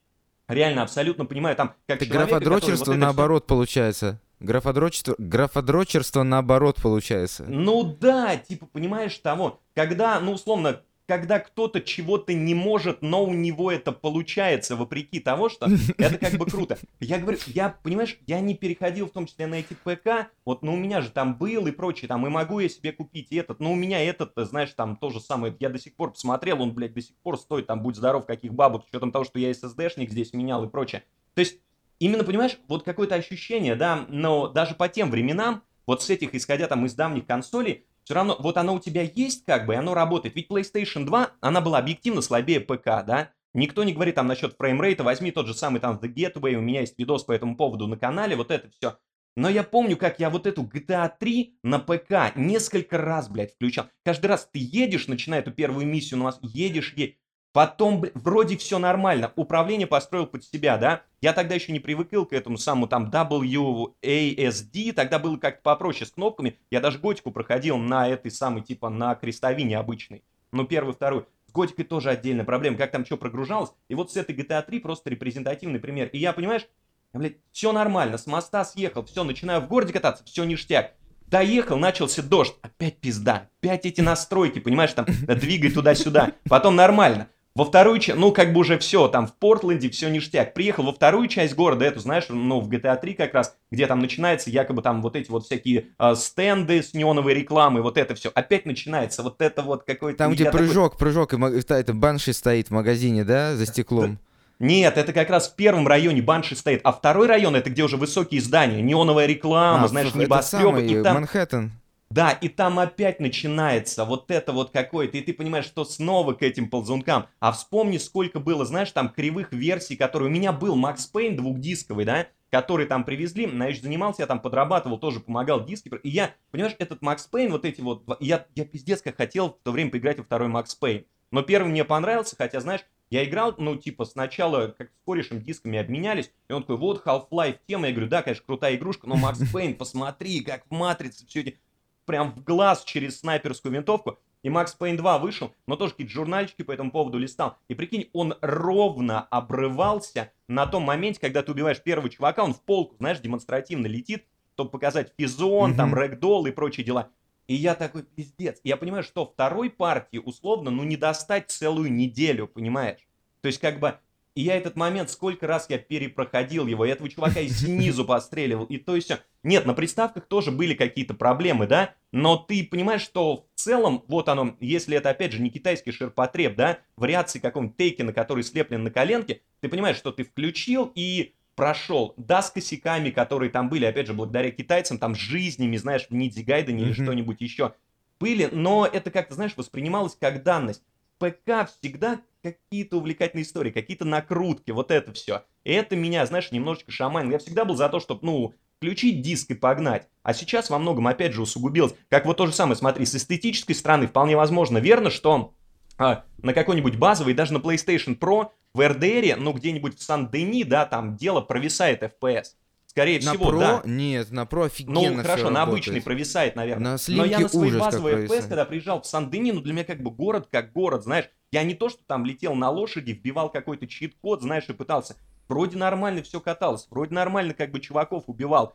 [0.49, 3.49] реально абсолютно понимаю, там, как так графодрочерство вот наоборот все...
[3.49, 4.21] получается.
[4.41, 7.45] Графодрочерство, графодрочерство наоборот получается.
[7.47, 13.35] Ну да, типа, понимаешь, того, когда, ну, условно, когда кто-то чего-то не может, но у
[13.35, 15.67] него это получается, вопреки того, что
[15.99, 16.79] это как бы круто.
[17.01, 20.73] Я говорю, я, понимаешь, я не переходил в том числе на эти ПК, вот, но
[20.73, 23.73] у меня же там был и прочее, там, и могу я себе купить этот, но
[23.73, 26.95] у меня этот, знаешь, там то же самое, я до сих пор посмотрел, он, блядь,
[26.95, 30.11] до сих пор стоит, там, будь здоров, каких бабок, с учетом того, что я SSD-шник
[30.11, 31.03] здесь менял и прочее.
[31.35, 31.59] То есть,
[31.99, 36.69] именно, понимаешь, вот какое-то ощущение, да, но даже по тем временам, вот с этих, исходя
[36.69, 39.95] там из давних консолей, все равно, вот оно у тебя есть как бы, и оно
[39.95, 40.35] работает.
[40.37, 43.31] Ведь PlayStation 2, она была объективно слабее ПК, да?
[43.53, 46.81] Никто не говорит там насчет фреймрейта, возьми тот же самый там The Getaway, у меня
[46.81, 48.97] есть видос по этому поводу на канале, вот это все.
[49.37, 53.87] Но я помню, как я вот эту GTA 3 на ПК несколько раз, блядь, включал.
[54.05, 57.17] Каждый раз ты едешь, начиная эту первую миссию, на вас едешь, едешь.
[57.53, 61.03] Потом, вроде все нормально, управление построил под себя, да?
[61.21, 66.13] Я тогда еще не привыкал к этому самому там WASD, тогда было как-то попроще с
[66.13, 66.59] кнопками.
[66.71, 70.23] Я даже готику проходил на этой самой, типа, на крестовине обычной.
[70.53, 71.27] Ну, первый, второй.
[71.49, 73.71] С готикой тоже отдельная проблема, как там что прогружалось.
[73.89, 76.09] И вот с этой GTA 3 просто репрезентативный пример.
[76.13, 76.69] И я, понимаешь,
[77.13, 80.93] я, блядь, все нормально, с моста съехал, все, начинаю в городе кататься, все ништяк.
[81.27, 86.33] Доехал, начался дождь, опять пизда, опять эти настройки, понимаешь, там, двигай туда-сюда.
[86.49, 87.29] Потом нормально.
[87.61, 90.55] Во вторую часть, ну, как бы уже все, там в Портленде все ништяк.
[90.55, 93.99] Приехал во вторую часть города, эту, знаешь, ну, в GTA 3 как раз, где там
[93.99, 98.31] начинается якобы там вот эти вот всякие э, стенды с неоновой рекламой, вот это все.
[98.33, 100.17] Опять начинается вот это вот какой-то...
[100.17, 101.13] Там, где прыжок, такой...
[101.13, 104.19] прыжок, и это Банши стоит в магазине, да, за стеклом?
[104.59, 107.99] Нет, это как раз в первом районе Банши стоит, а второй район это где уже
[107.99, 110.87] высокие здания, неоновая реклама, а, знаешь, небоскребы.
[110.87, 111.17] и там...
[111.17, 111.73] Манхэттен.
[112.11, 116.43] Да, и там опять начинается вот это вот какое-то, и ты понимаешь, что снова к
[116.43, 117.29] этим ползункам.
[117.39, 120.29] А вспомни, сколько было, знаешь, там кривых версий, которые...
[120.29, 124.99] У меня был Макс Пейн двухдисковый, да, который там привезли, значит, занимался, я там подрабатывал,
[124.99, 125.89] тоже помогал диски.
[126.03, 128.03] И я, понимаешь, этот Макс Пейн, вот эти вот...
[128.19, 131.05] Я, я пиздец как хотел в то время поиграть во второй Макс Пейн.
[131.31, 135.79] Но первый мне понравился, хотя, знаешь, я играл, ну, типа, сначала как с корешем дисками
[135.79, 139.41] обменялись, и он такой, вот Half-Life тема, я говорю, да, конечно, крутая игрушка, но Макс
[139.53, 141.61] Пейн, посмотри, как в Матрице все эти
[142.05, 144.19] прям в глаз через снайперскую винтовку.
[144.43, 147.59] И Макс Пейн 2 вышел, но тоже какие-то журнальчики по этому поводу листал.
[147.69, 152.63] И прикинь, он ровно обрывался на том моменте, когда ты убиваешь первого чувака, он в
[152.63, 155.77] полку, знаешь, демонстративно летит, чтобы показать физон, mm-hmm.
[155.77, 157.11] там, рэгдолл и прочие дела.
[157.49, 158.61] И я такой, пиздец.
[158.63, 163.01] Я понимаю, что второй партии, условно, ну, не достать целую неделю, понимаешь?
[163.41, 163.99] То есть, как бы,
[164.41, 168.65] И я этот момент, сколько раз я перепроходил его, я этого чувака и снизу постреливал,
[168.65, 169.19] и то есть все.
[169.43, 174.31] Нет, на приставках тоже были какие-то проблемы, да, но ты понимаешь, что в целом, вот
[174.31, 178.91] оно, если это, опять же, не китайский ширпотреб, да, вариации какого-нибудь тейкина, который слеплен на
[178.91, 184.07] коленке, ты понимаешь, что ты включил и прошел, да, с косяками, которые там были, опять
[184.07, 187.75] же, благодаря китайцам, там, жизнями, знаешь, в Нидзи Гайдене или что-нибудь еще,
[188.19, 190.83] были, но это как-то, знаешь, воспринималось как данность.
[191.21, 195.45] ПК всегда какие-то увлекательные истории, какие-то накрутки, вот это все.
[195.63, 197.33] И это меня, знаешь, немножечко шаманило.
[197.33, 200.09] Я всегда был за то, чтобы, ну, включить диск и погнать.
[200.23, 201.95] А сейчас во многом, опять же, усугубилось.
[202.09, 205.53] Как вот то же самое, смотри, с эстетической стороны вполне возможно, верно, что
[205.99, 210.87] а, на какой-нибудь базовый, даже на PlayStation Pro, в RDR, ну, где-нибудь в Сан-Дени, да,
[210.87, 212.55] там дело провисает FPS.
[212.91, 213.59] Скорее на всего, Pro?
[213.61, 213.83] да.
[213.85, 215.69] Нет, на Pro офигенно Ну, хорошо, на работает.
[215.69, 216.99] обычный провисает, наверное.
[216.99, 220.03] На Но я на свои базовые FPS, когда приезжал в Сан-Дени, ну, для меня как
[220.03, 221.31] бы город как город, знаешь.
[221.53, 225.15] Я не то, что там летел на лошади, вбивал какой-то чит-код, знаешь, и пытался.
[225.47, 228.75] Вроде нормально все каталось, вроде нормально как бы чуваков убивал.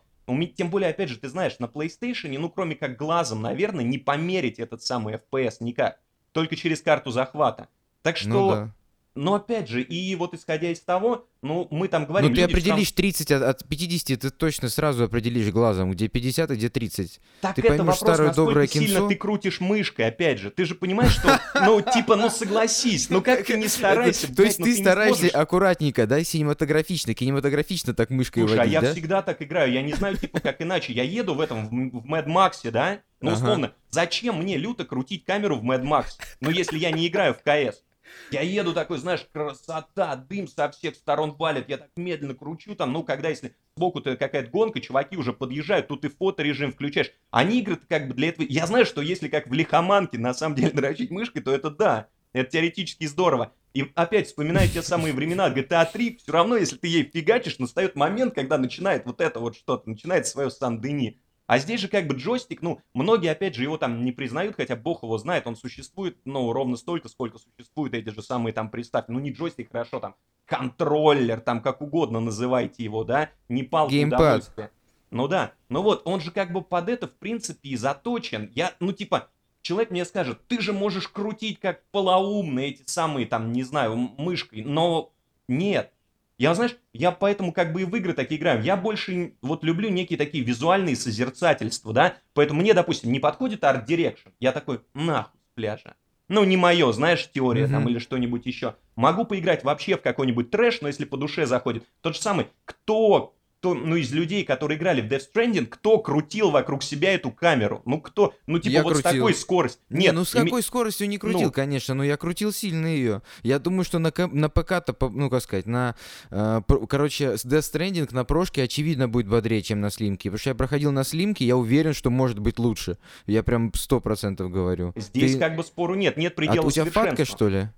[0.56, 4.58] Тем более, опять же, ты знаешь, на PlayStation, ну, кроме как глазом, наверное, не померить
[4.58, 6.00] этот самый FPS никак.
[6.32, 7.68] Только через карту захвата.
[8.00, 8.70] Так что, Ну да.
[9.16, 12.30] Но опять же, и вот исходя из того, ну, мы там говорим...
[12.30, 16.54] Ну ты определишь 30 от, от 50, ты точно сразу определишь глазом, где 50 и
[16.54, 17.20] где 30.
[17.40, 19.08] Так Ты это поймешь вопрос, старое доброе сильно кинцо?
[19.08, 20.50] ты крутишь мышкой, опять же.
[20.50, 24.58] Ты же понимаешь, что, ну, типа, ну, согласись, ну, как ты не старайся, То есть
[24.58, 28.92] ну, ты стараешься аккуратненько, да, синематографично, кинематографично так мышкой а водить, я да?
[28.92, 30.92] всегда так играю, я не знаю, типа, как иначе.
[30.92, 33.00] Я еду в этом, в, Mad Max, да?
[33.20, 36.18] Ну, условно, зачем мне люто крутить камеру в Mad Max?
[36.40, 37.82] Ну, если я не играю в КС.
[38.30, 42.92] Я еду такой, знаешь, красота, дым со всех сторон валит, я так медленно кручу там,
[42.92, 47.12] ну, когда если сбоку-то какая-то гонка, чуваки уже подъезжают, тут и фоторежим включаешь.
[47.30, 48.46] Они игры как бы для этого...
[48.48, 52.08] Я знаю, что если как в лихоманке на самом деле дрочить мышкой, то это да,
[52.32, 53.52] это теоретически здорово.
[53.74, 57.94] И опять вспоминая те самые времена GTA 3, все равно, если ты ей фигачишь, настает
[57.94, 61.20] момент, когда начинает вот это вот что-то, начинает свое Сан-Дени.
[61.46, 64.74] А здесь же как бы джойстик, ну, многие, опять же, его там не признают, хотя
[64.74, 69.10] бог его знает, он существует, ну, ровно столько, сколько существуют эти же самые там приставки.
[69.10, 74.20] Ну, не джойстик, хорошо, там, контроллер, там, как угодно называйте его, да, не палка Геймпад.
[74.20, 74.70] удовольствия.
[75.10, 78.50] Ну да, ну вот, он же как бы под это, в принципе, и заточен.
[78.54, 79.28] Я, ну, типа,
[79.62, 84.62] человек мне скажет, ты же можешь крутить как полоумный эти самые, там, не знаю, мышкой,
[84.62, 85.12] но
[85.48, 85.92] нет.
[86.38, 88.62] Я, знаешь, я поэтому как бы и в игры такие играю.
[88.62, 92.16] Я больше вот люблю некие такие визуальные созерцательства, да?
[92.34, 94.28] Поэтому мне, допустим, не подходит art direction.
[94.40, 95.94] Я такой, нахуй с пляжа.
[96.28, 97.90] Ну, не мое, знаешь, теория там Мгм.
[97.90, 98.74] или что-нибудь еще.
[98.96, 101.84] Могу поиграть вообще в какой-нибудь трэш, но если по душе заходит.
[102.02, 103.35] Тот же самый, кто,
[103.66, 107.82] кто, ну, из людей, которые играли в Death Stranding, кто крутил вокруг себя эту камеру?
[107.84, 109.22] Ну, кто, ну, типа Я вот с крутил.
[109.22, 109.80] такой скоростью.
[109.90, 111.52] Не, Нет, ну с какой скоростью не крутил, ну.
[111.52, 113.22] конечно, но я крутил сильно ее.
[113.42, 115.96] Я думаю, что на, на ПК-то, ну как сказать, на,
[116.30, 120.30] э, короче, с Death Stranding на прошке очевидно будет бодрее, чем на слимке.
[120.30, 122.98] Потому что я проходил на слимке, я уверен, что может быть лучше.
[123.26, 124.92] Я прям сто процентов говорю.
[124.96, 127.68] Здесь Ты- как бы спору нет, нет А предела у тебя фатка, что ли?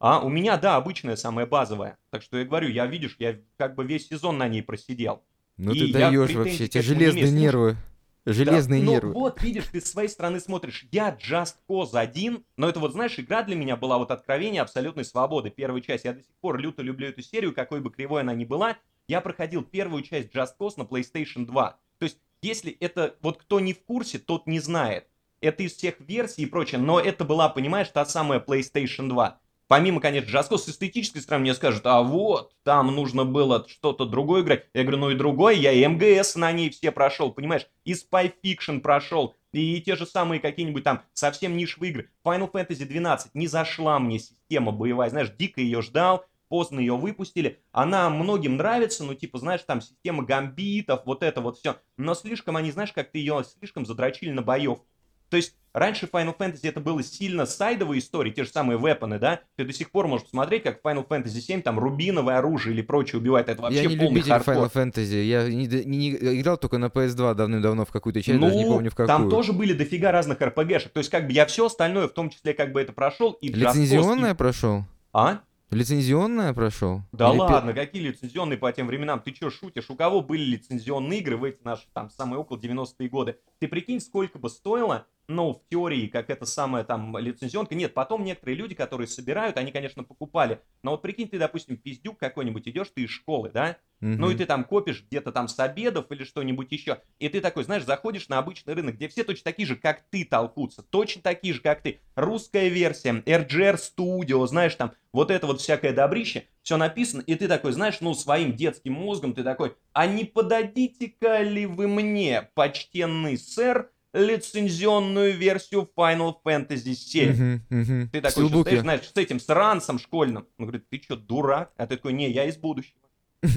[0.00, 1.98] А, у меня, да, обычная, самая базовая.
[2.08, 5.22] Так что я говорю, я, видишь, я как бы весь сезон на ней просидел.
[5.58, 7.36] Ну ты даешь вообще, не железные имею.
[7.36, 7.76] Нервы.
[8.24, 9.12] Железные Да, ну нервы.
[9.12, 13.18] вот, видишь, ты с своей стороны смотришь, я Just Cause 1, но это вот, знаешь,
[13.18, 15.50] игра для меня была вот откровение абсолютной свободы.
[15.50, 18.46] Первая часть, я до сих пор люто люблю эту серию, какой бы кривой она ни
[18.46, 18.78] была.
[19.06, 21.78] Я проходил первую часть Just Cause на PlayStation 2.
[21.98, 25.06] То есть, если это, вот кто не в курсе, тот не знает.
[25.42, 29.40] Это из всех версий и прочее, но это была, понимаешь, та самая PlayStation 2.
[29.70, 34.42] Помимо, конечно, Cause с эстетической стороны мне скажут, а вот, там нужно было что-то другое
[34.42, 34.66] играть.
[34.74, 38.32] Я говорю, ну и другое, я и МГС на ней все прошел, понимаешь, и Spy
[38.44, 42.10] Fiction прошел, и те же самые какие-нибудь там совсем нишевые игры.
[42.24, 47.62] Final Fantasy 12 не зашла мне система боевая, знаешь, дико ее ждал, поздно ее выпустили.
[47.70, 51.76] Она многим нравится, ну, типа, знаешь, там система гамбитов, вот это вот все.
[51.96, 54.84] Но слишком они, знаешь, как-то ее слишком задрочили на боевку.
[55.30, 59.40] То есть раньше Final Fantasy это было сильно сайдовые истории, те же самые вепоны, да?
[59.56, 62.82] Ты до сих пор можешь посмотреть, как в Final Fantasy 7 там рубиновое оружие или
[62.82, 63.48] прочее убивает.
[63.48, 64.56] Это вообще Я не полный любитель хардкор.
[64.56, 65.22] Final Fantasy.
[65.22, 68.90] Я не, не- не играл только на PS2 давным-давно в какую-то часть, даже не помню
[68.90, 69.16] в какую.
[69.16, 70.92] Ну, там тоже были дофига разных РПГшек.
[70.92, 73.32] То есть, как бы я все остальное, в том числе, как бы это прошел.
[73.32, 74.84] И Cause, и- прошел?
[75.12, 75.40] А?
[75.70, 77.02] Лицензионная прошел?
[77.12, 79.20] Да Или ладно, какие лицензионные по тем временам?
[79.20, 79.88] Ты что, шутишь?
[79.88, 83.36] У кого были лицензионные игры в эти наши, там, самые около 90-е годы?
[83.60, 87.74] Ты прикинь, сколько бы стоило, ну, в теории, как это самая там лицензионка.
[87.74, 90.60] Нет, потом некоторые люди, которые собирают, они, конечно, покупали.
[90.82, 93.78] Но вот прикинь, ты, допустим, пиздюк какой-нибудь, идешь ты из школы, да?
[94.00, 97.02] Ну и ты там копишь где-то там с обедов или что-нибудь еще.
[97.18, 100.24] И ты такой, знаешь, заходишь на обычный рынок, где все точно такие же, как ты,
[100.24, 100.82] толкутся.
[100.82, 102.00] Точно такие же, как ты.
[102.14, 106.46] Русская версия, RGR Studio, знаешь, там вот это вот всякое добрище.
[106.62, 107.20] Все написано.
[107.20, 111.86] И ты такой, знаешь, ну своим детским мозгом ты такой, а не подадите-ка ли вы
[111.86, 117.30] мне, почтенный сэр, лицензионную версию Final Fantasy 7.
[117.30, 118.08] Uh-huh, uh-huh.
[118.10, 120.46] Ты такой, стоишь, знаешь, с этим срансом школьным.
[120.58, 121.72] Он говорит, ты что, дурак?
[121.76, 123.00] А ты такой, не, я из будущего.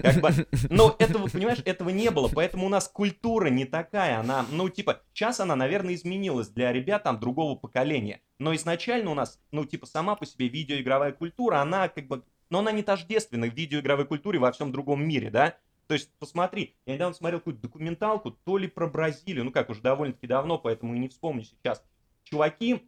[0.02, 0.30] Как бы,
[0.70, 5.02] но этого, понимаешь, этого не было, поэтому у нас культура не такая, она, ну, типа,
[5.14, 9.86] сейчас она, наверное, изменилась для ребят там другого поколения, но изначально у нас, ну, типа,
[9.86, 14.54] сама по себе видеоигровая культура, она как бы, но она не тождественна видеоигровой культуре во
[14.54, 18.88] всем другом мире, да, то есть, посмотри, я недавно смотрел какую-то документалку, то ли про
[18.88, 21.84] Бразилию, ну как, уже довольно-таки давно, поэтому и не вспомню сейчас.
[22.24, 22.84] Чуваки,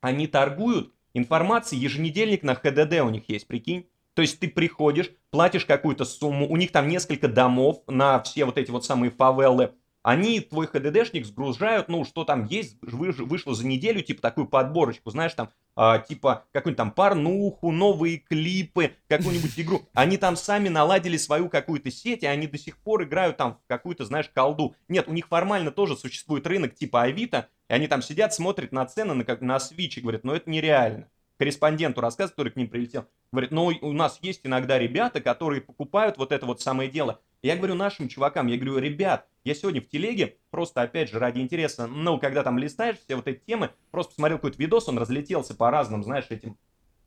[0.00, 3.88] они торгуют информацией, еженедельник на ХДД у них есть, прикинь.
[4.14, 8.56] То есть ты приходишь, платишь какую-то сумму, у них там несколько домов на все вот
[8.56, 9.74] эти вот самые фавелы,
[10.06, 15.34] они твой ХДДшник сгружают, ну, что там есть, вышло за неделю, типа, такую подборочку, знаешь,
[15.34, 19.82] там, а, типа, какую-нибудь там порнуху, новые клипы, какую-нибудь игру.
[19.94, 23.66] Они там сами наладили свою какую-то сеть, и они до сих пор играют там в
[23.66, 24.76] какую-то, знаешь, колду.
[24.86, 28.86] Нет, у них формально тоже существует рынок типа Авито, и они там сидят, смотрят на
[28.86, 32.68] цены на, как, на Switch и говорят, ну, это нереально корреспонденту рассказывает, который к ним
[32.68, 37.20] прилетел, говорит, ну, у нас есть иногда ребята, которые покупают вот это вот самое дело.
[37.42, 41.40] Я говорю нашим чувакам, я говорю, ребят, я сегодня в телеге, просто опять же ради
[41.40, 45.54] интереса, ну, когда там листаешь все вот эти темы, просто посмотрел какой-то видос, он разлетелся
[45.54, 46.56] по разным, знаешь, этим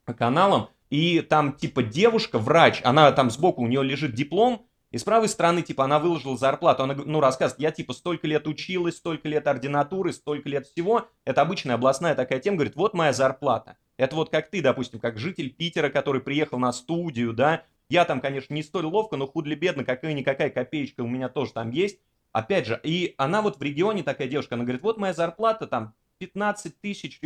[0.05, 5.03] каналам, и там типа девушка, врач, она там сбоку, у нее лежит диплом, и с
[5.03, 9.27] правой стороны, типа, она выложила зарплату, она, ну, рассказывает, я, типа, столько лет училась, столько
[9.27, 13.77] лет ординатуры, столько лет всего, это обычная областная такая тема, говорит, вот моя зарплата.
[13.97, 18.21] Это вот как ты, допустим, как житель Питера, который приехал на студию, да, я там,
[18.21, 21.99] конечно, не столь ловко, но худо-бедно, какая-никакая копеечка у меня тоже там есть.
[22.31, 25.95] Опять же, и она вот в регионе такая девушка, она говорит, вот моя зарплата там
[26.19, 27.19] 15 тысяч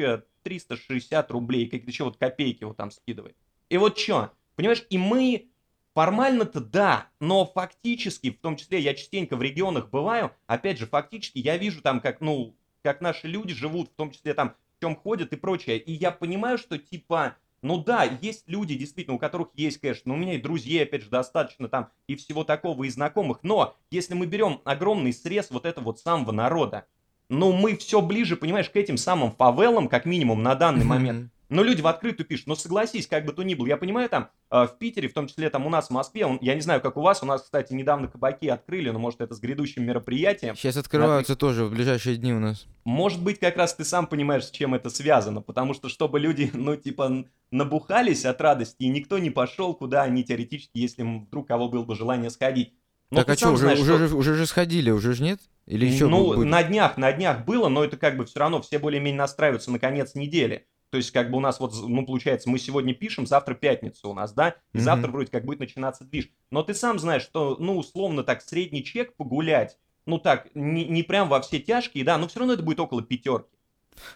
[0.43, 3.35] 360 э, рублей, какие-то еще вот копейки вот там скидывает.
[3.69, 5.49] И вот что, понимаешь, и мы
[5.93, 11.39] формально-то да, но фактически, в том числе я частенько в регионах бываю, опять же, фактически
[11.39, 14.95] я вижу там, как, ну, как наши люди живут, в том числе там, в чем
[14.95, 19.47] ходят и прочее, и я понимаю, что типа ну да, есть люди, действительно, у которых
[19.55, 22.89] есть кэш, но у меня и друзей, опять же, достаточно там, и всего такого, и
[22.89, 23.39] знакомых.
[23.41, 26.85] Но если мы берем огромный срез вот этого вот самого народа,
[27.29, 31.31] ну мы все ближе, понимаешь, к этим самым фавелам, как минимум, на данный момент.
[31.53, 33.67] Но люди в открытую пишут, ну согласись, как бы то ни было.
[33.67, 36.39] Я понимаю, там э, в Питере, в том числе там у нас в Москве, он,
[36.41, 39.35] я не знаю, как у вас, у нас, кстати, недавно кабаки открыли, но может это
[39.35, 40.55] с грядущим мероприятием.
[40.55, 41.37] Сейчас открываются на...
[41.37, 42.65] тоже в ближайшие дни у нас.
[42.85, 46.49] Может быть, как раз ты сам понимаешь, с чем это связано, потому что чтобы люди,
[46.53, 51.69] ну типа, набухались от радости, и никто не пошел, куда они теоретически, если вдруг кого
[51.69, 52.73] было бы желание сходить.
[53.11, 54.17] Но так а что, уже, знаешь, уже, что...
[54.17, 55.39] уже же сходили, уже же нет?
[55.67, 56.47] Или еще Ну, будет?
[56.47, 59.77] на днях, на днях было, но это как бы все равно все более-менее настраиваются на
[59.77, 60.65] конец недели.
[60.93, 64.13] То есть, как бы у нас вот, ну, получается, мы сегодня пишем, завтра пятница у
[64.13, 64.81] нас, да, и mm-hmm.
[64.81, 66.29] завтра вроде как будет начинаться движ.
[66.51, 71.01] Но ты сам знаешь, что, ну, условно так, средний чек погулять, ну так, не, не
[71.01, 73.49] прям во все тяжкие, да, но все равно это будет около пятерки.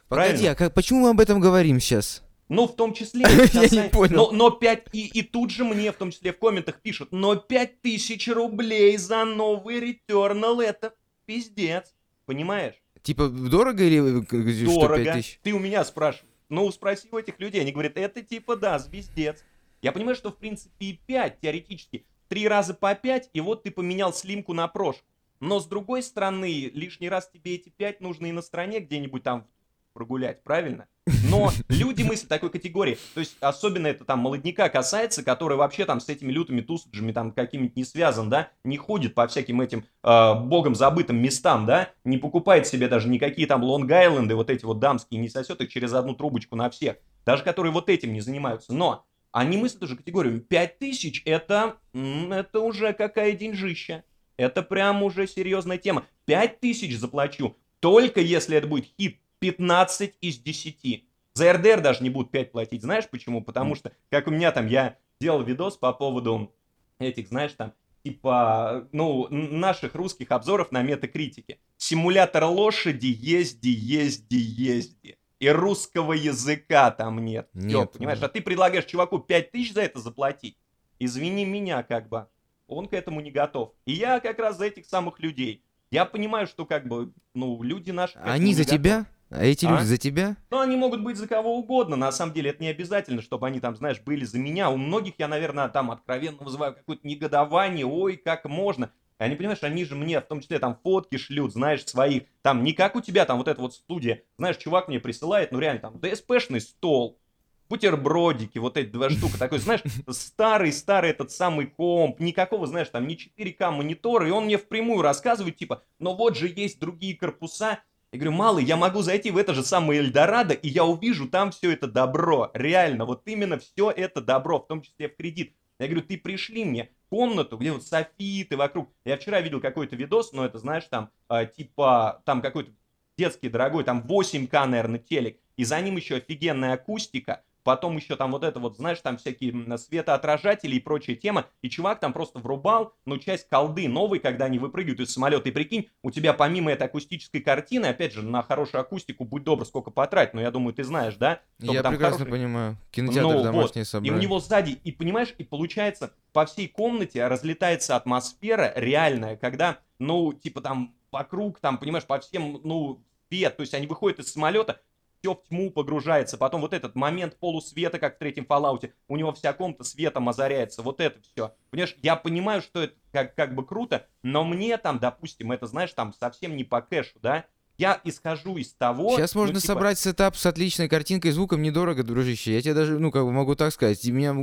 [0.07, 0.51] Погоди, Правильно?
[0.51, 2.21] а как, почему мы об этом говорим сейчас?
[2.47, 3.25] Ну, в том числе...
[3.53, 4.15] Я не понял.
[4.15, 4.89] Но, но 5...
[4.93, 9.79] И, тут же мне, в том числе в комментах пишут, но 5000 рублей за новый
[9.79, 10.93] Returnal это
[11.25, 11.95] пиздец.
[12.27, 12.75] Понимаешь?
[13.01, 15.21] Типа, дорого или э, Дорого.
[15.41, 16.36] Ты у меня спрашиваешь.
[16.49, 19.43] Ну, спроси у этих людей, они говорят, это типа, да, звездец.
[19.81, 23.71] Я понимаю, что, в принципе, и 5 теоретически, три раза по 5, и вот ты
[23.71, 25.05] поменял слимку на прошку.
[25.39, 29.47] Но, с другой стороны, лишний раз тебе эти 5 нужно и на стороне где-нибудь там
[29.93, 30.87] прогулять, правильно?
[31.29, 32.97] Но люди мыслят такой категории.
[33.13, 37.31] То есть, особенно это там молодняка касается, который вообще там с этими лютыми тусаджами там
[37.31, 42.17] какими-то не связан, да, не ходит по всяким этим э, богом забытым местам, да, не
[42.17, 46.13] покупает себе даже никакие там Лонг-Айленды, вот эти вот дамские, не сосет их через одну
[46.13, 46.97] трубочку на всех.
[47.25, 48.73] Даже которые вот этим не занимаются.
[48.73, 54.03] Но они мыслят уже категорию 5000 это, это уже какая деньжища.
[54.35, 56.05] Это прям уже серьезная тема.
[56.25, 61.05] 5000 заплачу, только если это будет хит 15 из 10.
[61.33, 62.81] За РДР даже не будут 5 платить.
[62.81, 63.43] Знаешь почему?
[63.43, 66.53] Потому что, как у меня там, я делал видос по поводу
[66.99, 67.73] этих, знаешь, там,
[68.03, 71.59] типа, ну, наших русских обзоров на метакритике.
[71.77, 75.17] Симулятор лошади, езди, езди, езди.
[75.39, 77.49] И русского языка там нет.
[77.53, 77.69] Нет.
[77.69, 78.19] Всё, понимаешь?
[78.21, 80.57] А ты предлагаешь чуваку 5 тысяч за это заплатить.
[80.97, 82.27] Извини меня, как бы.
[82.67, 83.73] Он к этому не готов.
[83.85, 85.63] И я как раз за этих самых людей.
[85.91, 88.17] Я понимаю, что как бы, ну, люди наши...
[88.17, 89.05] Они за тебя?
[89.29, 89.71] А эти А?
[89.71, 90.37] люди за тебя?
[90.49, 93.59] Ну, они могут быть за кого угодно, на самом деле это не обязательно, чтобы они
[93.59, 94.69] там, знаешь, были за меня.
[94.69, 98.91] У многих я, наверное, там откровенно вызываю какое-то негодование, ой, как можно.
[99.17, 102.73] Они, понимаешь, они же мне в том числе там фотки шлют, знаешь, своих, там не
[102.73, 105.95] как у тебя, там вот эта вот студия, знаешь, чувак мне присылает, ну реально там
[105.95, 107.19] DSP-шный стол,
[107.67, 113.15] бутербродики, вот эти два штука, такой, знаешь, старый-старый этот самый комп, никакого, знаешь, там не
[113.15, 117.79] 4К монитора, и он мне впрямую рассказывает, типа, но вот же есть другие корпуса,
[118.11, 121.51] я говорю, малый, я могу зайти в это же самое Эльдорадо, и я увижу там
[121.51, 122.51] все это добро.
[122.53, 125.55] Реально, вот именно все это добро, в том числе в кредит.
[125.79, 128.89] Я говорю, ты пришли мне комнату, где вот софиты вокруг.
[129.03, 132.71] Я вчера видел какой-то видос, но это, знаешь, там, э, типа, там какой-то
[133.17, 138.31] детский дорогой, там 8К, наверное, телек, и за ним еще офигенная акустика, потом еще там
[138.31, 142.93] вот это вот, знаешь, там всякие светоотражатели и прочая тема, и чувак там просто врубал,
[143.05, 146.87] ну, часть колды новой, когда они выпрыгивают из самолета, и прикинь, у тебя помимо этой
[146.87, 150.85] акустической картины, опять же, на хорошую акустику, будь добр, сколько потратить, но я думаю, ты
[150.85, 151.41] знаешь, да?
[151.59, 152.77] Чтобы Я там прекрасно хороший- понимаю.
[152.89, 153.87] Кинотеатр Ну, домашний вот.
[153.89, 154.13] собрать.
[154.13, 159.79] И у него сзади, и понимаешь, и получается, по всей комнате разлетается атмосфера реальная, когда,
[159.99, 164.31] ну, типа там вокруг, там, понимаешь, по всем, ну, свет, то есть они выходят из
[164.31, 164.79] самолета,
[165.19, 169.31] все в тьму погружается, потом вот этот момент полусвета, как в третьем Fallout, у него
[169.33, 171.53] вся комната светом озаряется, вот это все.
[171.69, 175.93] Понимаешь, я понимаю, что это как, как бы круто, но мне там, допустим, это, знаешь,
[175.93, 177.45] там совсем не по кэшу, да,
[177.77, 179.15] я исхожу из того...
[179.15, 182.53] Сейчас ну, можно типа, собрать сетап с отличной картинкой и звуком недорого, дружище.
[182.53, 184.03] Я тебе даже, ну, как бы могу так сказать.
[184.03, 184.35] И меня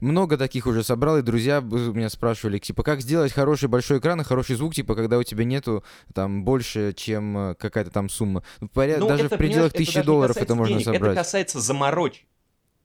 [0.00, 4.24] много таких уже собрал, и друзья меня спрашивали, типа, как сделать хороший большой экран и
[4.24, 5.84] хороший звук, типа, когда у тебя нету
[6.14, 8.44] там больше, чем э, какая-то там сумма.
[8.60, 11.12] Ну, поряд- Ну, даже это, в пределах тысячи долларов это можно денег, собрать.
[11.12, 12.26] Это касается заморочек.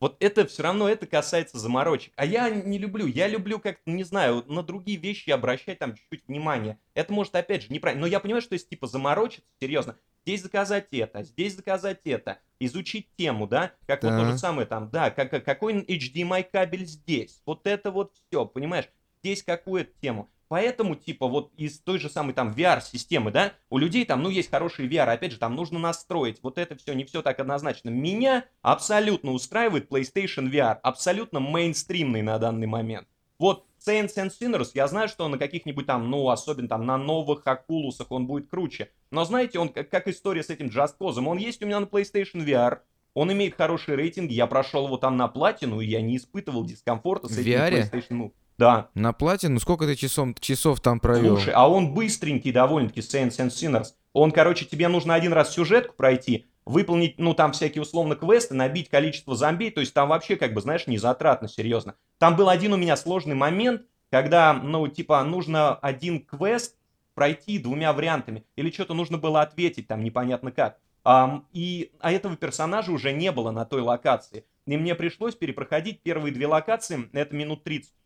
[0.02, 2.12] Вот это все равно, это касается заморочек.
[2.16, 3.06] А я не люблю.
[3.06, 6.80] Я люблю как-то, не знаю, на другие вещи обращать там чуть-чуть внимание.
[6.96, 8.02] Это может, опять же, неправильно.
[8.02, 9.96] Но я понимаю, что если типа заморочиться, серьезно,
[10.26, 14.32] здесь заказать это, здесь заказать это, изучить тему, да, как вот то Да.
[14.32, 18.90] же самое там, да, как- какой HDMI кабель здесь, вот это вот все, понимаешь,
[19.24, 20.32] здесь какую-то тему.
[20.52, 24.52] Поэтому, типа, вот из той же самой там VR-системы, да, у людей там, ну, есть
[24.52, 27.88] хороший VR, опять же, там нужно настроить, вот это все, не все так однозначно.
[27.88, 33.08] Меня абсолютно устраивает PlayStation VR, абсолютно мейнстримный на данный момент.
[33.40, 37.48] Вот Saints and Sinners, я знаю, что на каких-нибудь там, ну, особенно там на новых
[37.48, 38.90] Окулусах он будет круче.
[39.10, 41.86] Но знаете, он как, как история с этим Just Cause, он есть у меня на
[41.86, 42.80] PlayStation VR,
[43.14, 47.30] он имеет хорошие рейтинги, я прошел его там на платину, и я не испытывал дискомфорта
[47.30, 47.72] с этим VR?
[47.72, 48.06] PlayStation.
[48.10, 48.90] Ну, да.
[48.94, 51.38] На платину сколько ты часов, часов там провел?
[51.38, 53.88] Слушай, а он быстренький довольно-таки, Saints and Sinners.
[54.14, 58.88] Он, короче, тебе нужно один раз сюжетку пройти, выполнить, ну, там всякие условно квесты, набить
[58.90, 61.96] количество зомби, то есть там вообще, как бы, знаешь, не затратно, серьезно.
[62.20, 63.82] Там был один у меня сложный момент,
[64.12, 66.76] когда, ну, типа, нужно один квест
[67.16, 70.78] пройти двумя вариантами, или что-то нужно было ответить там непонятно как.
[71.04, 74.46] Ам, и, а этого персонажа уже не было на той локации.
[74.68, 78.01] И мне пришлось перепроходить первые две локации, это минут 30 еще.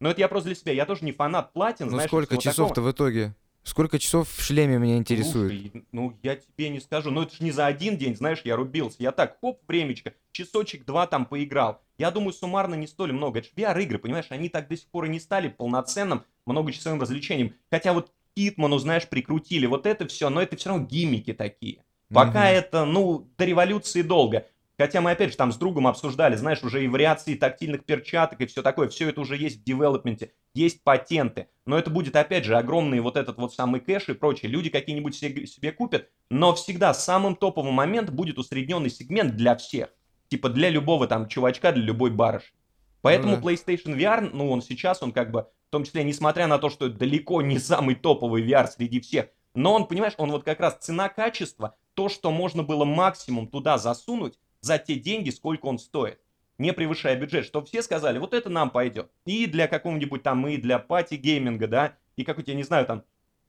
[0.00, 2.76] Но это я просто для себя, я тоже не фанат платин, Ну знаешь, сколько часов-то
[2.76, 2.88] такого.
[2.88, 3.34] в итоге?
[3.64, 5.50] Сколько часов в шлеме меня интересует?
[5.50, 8.56] Слушай, ну я тебе не скажу, ну это же не за один день, знаешь, я
[8.56, 8.96] рубился.
[9.00, 11.82] Я так, хоп, времечко, часочек-два там поиграл.
[11.98, 13.40] Я думаю, суммарно не столь много.
[13.40, 17.54] Это же VR-игры, понимаешь, они так до сих пор и не стали полноценным многочасовым развлечением.
[17.70, 21.82] Хотя вот Китману, знаешь, прикрутили вот это все, но это все равно гиммики такие.
[22.14, 22.56] Пока Мгм.
[22.56, 24.46] это, ну, до революции долго.
[24.78, 28.46] Хотя мы опять же там с другом обсуждали, знаешь, уже и вариации тактильных перчаток и
[28.46, 31.48] все такое, все это уже есть в девелопменте, есть патенты.
[31.66, 34.52] Но это будет опять же огромный вот этот вот самый кэш и прочее.
[34.52, 39.88] Люди какие-нибудь себе, купят, но всегда самым топовым момент будет усредненный сегмент для всех.
[40.28, 42.56] Типа для любого там чувачка, для любой барышни.
[43.02, 43.50] Поэтому Ну да.
[43.50, 46.86] PlayStation VR, ну он сейчас, он как бы, в том числе, несмотря на то, что
[46.86, 50.78] это далеко не самый топовый VR среди всех, но он, понимаешь, он вот как раз
[50.80, 56.20] цена-качество, то, что можно было максимум туда засунуть за те деньги, сколько он стоит,
[56.58, 59.10] не превышая бюджет, что все сказали, вот это нам пойдет.
[59.24, 63.04] И для какого-нибудь там, и для party-gaming а, да, и какой-то, я не знаю, там,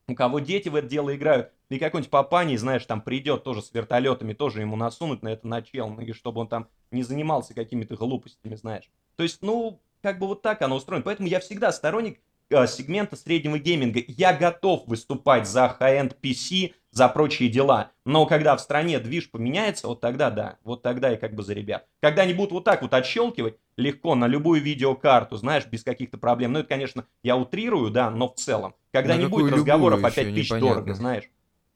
[0.07, 3.73] у кого дети в это дело играют, и какой-нибудь папаний, знаешь, там придет тоже с
[3.73, 8.55] вертолетами, тоже ему насунуть на это начал, и чтобы он там не занимался какими-то глупостями,
[8.55, 8.89] знаешь.
[9.15, 11.03] То есть, ну, как бы вот так оно устроено.
[11.03, 12.19] Поэтому я всегда сторонник
[12.49, 14.01] сегмента среднего гейминга.
[14.07, 17.91] Я готов выступать за high-end PC, за прочие дела.
[18.05, 21.53] Но когда в стране движ поменяется, вот тогда да, вот тогда и как бы за
[21.53, 21.85] ребят.
[22.01, 26.53] Когда они будут вот так вот отщелкивать легко на любую видеокарту, знаешь, без каких-то проблем.
[26.53, 28.73] Ну, это, конечно, я утрирую, да, но в целом.
[28.91, 30.75] Когда На не будет разговоров опять еще, тысяч непонятно.
[30.75, 31.29] дорого, знаешь.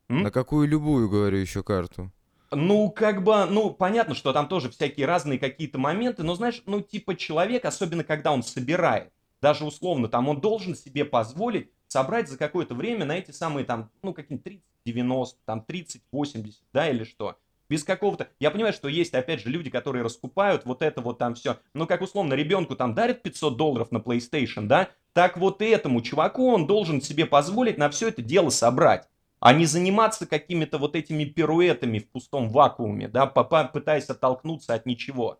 [0.09, 0.23] М?
[0.23, 2.11] На какую любую, говорю, еще карту?
[2.51, 6.81] Ну, как бы, ну, понятно, что там тоже всякие разные какие-то моменты, но, знаешь, ну,
[6.81, 9.11] типа человек, особенно когда он собирает,
[9.43, 13.91] даже условно, там, он должен себе позволить собрать за какое-то время на эти самые, там,
[14.01, 17.35] ну, какие-нибудь 30-90, там, 30-80, да, или что.
[17.67, 18.29] без какого-то...
[18.39, 21.57] Я понимаю, что есть, опять же, люди, которые раскупают вот это вот там все.
[21.73, 24.87] Ну, как условно, ребенку там дарят 500 долларов на PlayStation, да?
[25.11, 29.09] Так вот этому чуваку он должен себе позволить на все это дело собрать
[29.45, 35.37] а не заниматься какими-то вот этими пируэтами в пустом вакууме, да, пытаясь оттолкнуться от ничего.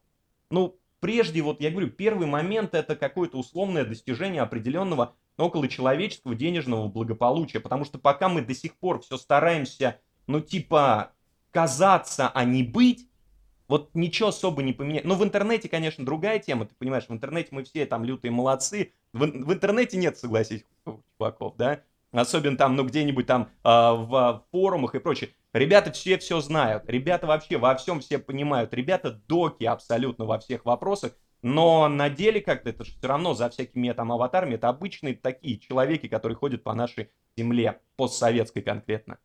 [0.49, 7.59] Ну, прежде, вот я говорю, первый момент это какое-то условное достижение определенного околочеловеческого денежного благополучия,
[7.59, 11.11] потому что пока мы до сих пор все стараемся, ну, типа,
[11.51, 13.09] казаться, а не быть,
[13.67, 15.03] вот ничего особо не поменяет.
[15.03, 18.93] Ну, в интернете, конечно, другая тема, ты понимаешь, в интернете мы все там лютые молодцы.
[19.11, 20.63] В, в интернете нет, согласись,
[21.17, 21.81] чуваков, да?
[22.13, 25.31] особенно там, ну, где-нибудь там э, в форумах и прочее.
[25.53, 30.65] Ребята все все знают, ребята вообще во всем все понимают, ребята доки абсолютно во всех
[30.65, 35.59] вопросах, но на деле как-то это все равно за всякими там аватарами, это обычные такие
[35.59, 39.19] человеки, которые ходят по нашей земле, постсоветской конкретно.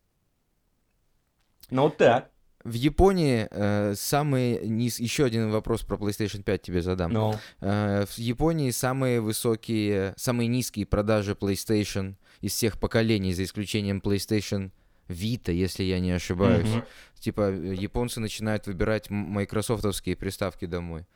[1.70, 2.30] Ну вот так.
[2.64, 4.98] В Японии э, самый низ...
[4.98, 7.12] Еще один вопрос про PlayStation 5 тебе задам.
[7.12, 7.36] No.
[7.60, 14.72] Э, в Японии самые высокие, самые низкие продажи PlayStation из всех поколений, за исключением PlayStation
[15.09, 16.68] Vita, если я не ошибаюсь.
[16.68, 16.84] Mm-hmm.
[17.20, 21.06] Типа японцы начинают выбирать майкрософтовские приставки домой.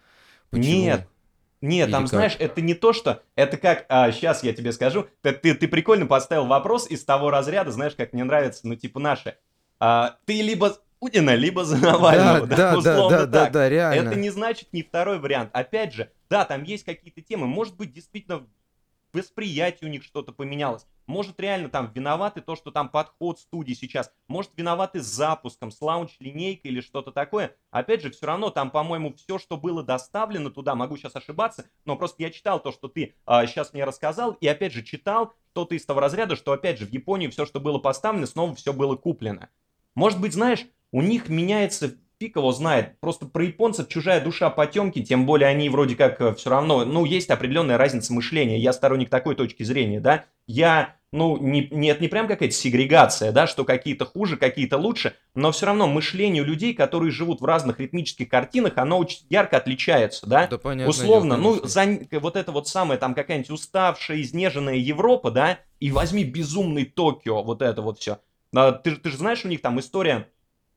[0.50, 0.66] Почему?
[0.66, 1.08] Нет,
[1.62, 2.10] нет, Или там, как?
[2.10, 3.22] знаешь, это не то, что...
[3.36, 3.86] Это как...
[3.88, 5.06] А, сейчас я тебе скажу.
[5.22, 8.98] Ты, ты, ты прикольно поставил вопрос из того разряда, знаешь, как мне нравится, ну, типа,
[8.98, 9.36] наши.
[9.78, 12.46] А, ты либо Путина, либо за Навального.
[12.48, 14.08] Да, да, да, да, да, да, реально.
[14.08, 15.50] Это не значит не второй вариант.
[15.52, 17.46] Опять же, да, там есть какие-то темы.
[17.46, 18.46] Может быть, действительно
[19.12, 20.86] восприятие у них что-то поменялось.
[21.06, 24.12] Может, реально там виноваты то, что там подход студии сейчас.
[24.28, 27.56] Может, виноваты с запуском, с лаунч-линейкой или что-то такое.
[27.70, 31.96] Опять же, все равно там, по-моему, все, что было доставлено туда, могу сейчас ошибаться, но
[31.96, 35.74] просто я читал то, что ты а, сейчас мне рассказал, и опять же читал что-то
[35.74, 38.96] из того разряда, что опять же в Японии все, что было поставлено, снова все было
[38.96, 39.48] куплено.
[39.94, 43.00] Может быть, знаешь, у них меняется фиг его знает.
[43.00, 47.04] Просто про японцев чужая душа потемки, тем более они вроде как э, все равно, ну,
[47.04, 48.60] есть определенная разница мышления.
[48.60, 50.26] Я сторонник такой точки зрения, да.
[50.46, 55.50] Я, ну, не, нет, не прям какая-то сегрегация, да, что какие-то хуже, какие-то лучше, но
[55.50, 60.46] все равно мышление людей, которые живут в разных ритмических картинах, оно очень ярко отличается, да.
[60.46, 60.90] Да, понятно.
[60.90, 66.22] Условно, ну, за, вот это вот самое, там, какая-нибудь уставшая, изнеженная Европа, да, и возьми
[66.22, 68.18] безумный Токио, вот это вот все.
[68.52, 70.28] Ты, ты же знаешь, у них там история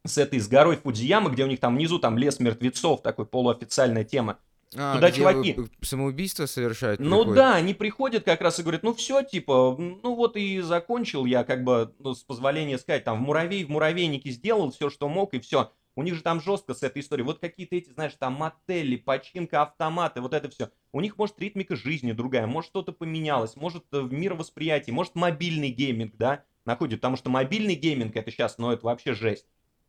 [0.05, 4.03] с этой, с горой Фудзиямы, где у них там внизу там лес мертвецов, такой полуофициальная
[4.03, 4.39] тема.
[4.77, 5.57] А, Туда чуваки...
[5.81, 6.99] Самоубийство совершают?
[6.99, 7.35] Ну приходят?
[7.35, 11.43] да, они приходят как раз и говорят, ну все, типа, ну вот и закончил я,
[11.43, 15.33] как бы, ну, с позволения сказать, там, в муравей, в муравейнике сделал все, что мог,
[15.33, 15.71] и все.
[15.97, 17.25] У них же там жестко с этой историей.
[17.25, 20.69] Вот какие-то эти, знаешь, там мотели, починка, автоматы, вот это все.
[20.91, 25.69] У них, может, ритмика жизни другая, может, что-то поменялось, может, в э, мировосприятии, может, мобильный
[25.69, 26.99] гейминг, да, находит.
[26.99, 29.45] Потому что мобильный гейминг это сейчас, ну, это вообще жесть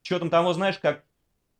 [0.06, 1.04] учетом того, знаешь, как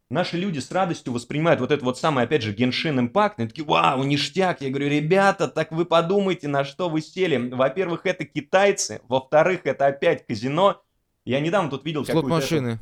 [0.08, 3.66] наши люди с радостью воспринимают вот это вот самое, опять же, Genshin Impact, и такие,
[3.66, 4.60] вау, ништяк.
[4.60, 7.36] Я говорю, ребята, так вы подумайте, на что вы сели.
[7.36, 10.82] Во-первых, это китайцы, во-вторых, это опять казино.
[11.24, 12.28] Я недавно тут видел какую-то...
[12.28, 12.78] машины.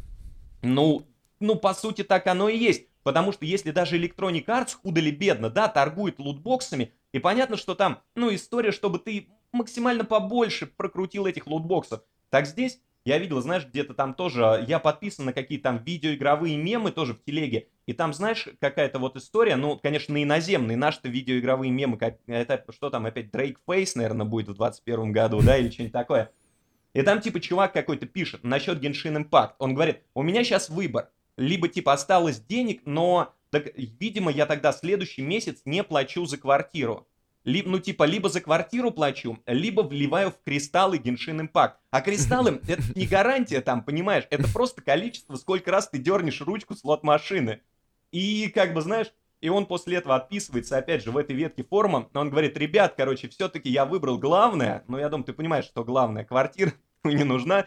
[0.62, 1.06] Ну,
[1.40, 2.86] ну, по сути, так оно и есть.
[3.02, 7.74] Потому что если даже Electronic Arts худо ли бедно, да, торгует лутбоксами, и понятно, что
[7.74, 12.02] там, ну, история, чтобы ты максимально побольше прокрутил этих лутбоксов.
[12.30, 16.90] Так здесь я видел, знаешь, где-то там тоже, я подписан на какие-то там видеоигровые мемы
[16.90, 21.98] тоже в телеге, и там, знаешь, какая-то вот история, ну, конечно, иноземные, наши-то видеоигровые мемы,
[22.26, 26.30] это что там опять, Дрейк Фейс, наверное, будет в 21 году, да, или что-нибудь такое.
[26.94, 29.54] И там, типа, чувак какой-то пишет насчет Genshin Impact.
[29.58, 31.10] Он говорит, у меня сейчас выбор.
[31.36, 37.08] Либо, типа, осталось денег, но, так, видимо, я тогда следующий месяц не плачу за квартиру
[37.44, 41.74] ли, ну типа либо за квартиру плачу, либо вливаю в кристаллы Genshin Impact.
[41.90, 46.74] А кристаллы это не гарантия там, понимаешь, это просто количество, сколько раз ты дернешь ручку
[46.74, 47.60] слот машины.
[48.12, 52.08] И как бы знаешь, и он после этого отписывается, опять же, в этой ветке форума.
[52.14, 54.84] Он говорит, ребят, короче, все-таки я выбрал главное.
[54.88, 56.24] Ну, я думаю, ты понимаешь, что главное.
[56.24, 56.72] Квартира
[57.04, 57.66] не нужна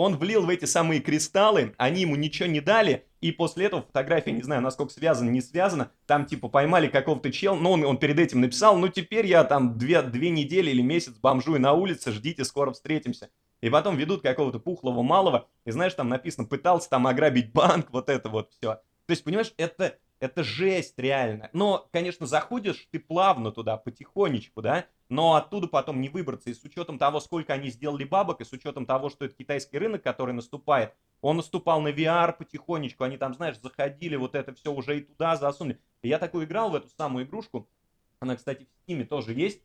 [0.00, 4.32] он влил в эти самые кристаллы, они ему ничего не дали, и после этого фотография,
[4.32, 8.18] не знаю, насколько связана, не связана, там типа поймали какого-то чел, но он, он перед
[8.18, 12.44] этим написал, ну теперь я там две, две недели или месяц бомжую на улице, ждите,
[12.44, 13.28] скоро встретимся.
[13.60, 18.08] И потом ведут какого-то пухлого малого, и знаешь, там написано, пытался там ограбить банк, вот
[18.08, 18.76] это вот все.
[19.04, 21.48] То есть, понимаешь, это, это жесть реально.
[21.52, 26.50] Но, конечно, заходишь ты плавно туда, потихонечку, да, но оттуда потом не выбраться.
[26.50, 29.78] И с учетом того, сколько они сделали бабок, и с учетом того, что это китайский
[29.78, 34.72] рынок, который наступает, он наступал на VR потихонечку, они там, знаешь, заходили, вот это все
[34.72, 35.80] уже и туда засунули.
[36.02, 37.68] И я такую играл в эту самую игрушку,
[38.20, 39.62] она, кстати, в Steam тоже есть,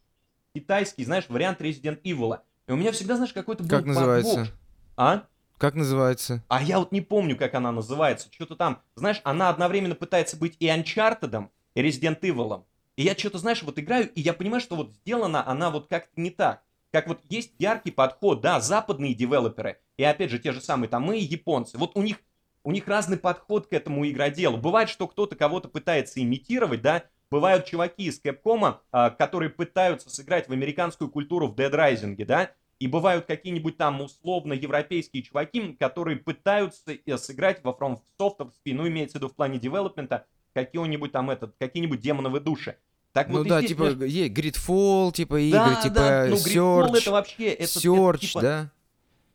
[0.53, 2.39] китайский, знаешь, вариант Resident Evil.
[2.68, 4.36] И у меня всегда, знаешь, какой-то был Как называется?
[4.36, 4.53] Подвох.
[4.97, 5.28] А?
[5.58, 6.43] Как называется?
[6.49, 8.28] А я вот не помню, как она называется.
[8.32, 12.64] Что-то там, знаешь, она одновременно пытается быть и Uncharted, и Resident Evil.
[12.97, 16.20] И я что-то, знаешь, вот играю, и я понимаю, что вот сделана она вот как-то
[16.20, 16.62] не так.
[16.91, 21.03] Как вот есть яркий подход, да, западные девелоперы, и опять же те же самые там
[21.03, 21.78] мы японцы.
[21.78, 22.18] Вот у них,
[22.64, 24.58] у них разный подход к этому игроделу.
[24.58, 30.47] Бывает, что кто-то кого-то пытается имитировать, да, бывают чуваки из Capcom, а, которые пытаются сыграть
[30.47, 36.18] в американскую культуру в Dead Rising, да, и бывают какие-нибудь там условно европейские чуваки, которые
[36.18, 41.30] пытаются э, сыграть во From Software, ну, имеется в виду в плане девелопмента, какие-нибудь там
[41.30, 42.78] этот, какие-нибудь демоновые души.
[43.14, 44.12] Так ну вот да, здесь, типа, знаешь...
[44.12, 48.42] есть Gridfall, типа игры, да, типа да, ну, Search, это вообще, это, Search, это, типа,
[48.42, 48.72] да?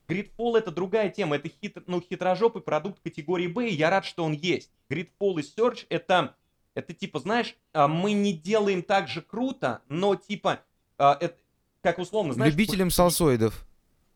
[0.07, 4.25] Gridfall это другая тема, это хит, ну, хитрожопый продукт категории B, и я рад, что
[4.25, 4.71] он есть.
[4.91, 6.37] Gridfall и Search это,
[6.75, 10.61] это типа, знаешь, а, мы не делаем так же круто, но типа,
[10.99, 11.39] а, это,
[11.83, 12.53] как условно, знаешь...
[12.53, 13.67] Любителям салсоидов.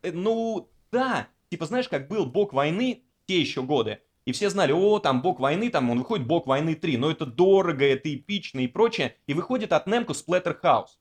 [0.02, 4.72] Э, ну, да, типа, знаешь, как был бог войны те еще годы, и все знали,
[4.72, 8.60] о, там бог войны, там он выходит бог войны 3, но это дорого, это эпично
[8.60, 9.16] и прочее.
[9.26, 10.96] И выходит от Немко Splatterhouse.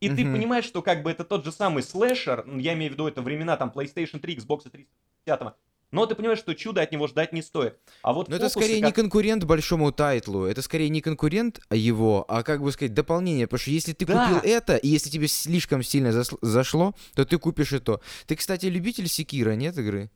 [0.00, 0.16] И mm-hmm.
[0.16, 3.06] ты понимаешь, что как бы это тот же самый слэшер, ну, я имею в виду
[3.06, 5.56] это времена там PlayStation 3, Xbox 360,
[5.92, 7.78] но ты понимаешь, что чудо от него ждать не стоит.
[8.02, 8.88] А вот Но это скорее как...
[8.88, 13.60] не конкурент большому тайтлу, это скорее не конкурент его, а как бы сказать дополнение, потому
[13.60, 14.26] что если ты да.
[14.26, 18.00] купил это, и если тебе слишком сильно зашло, то ты купишь и то.
[18.26, 20.10] Ты, кстати, любитель Секира, нет игры?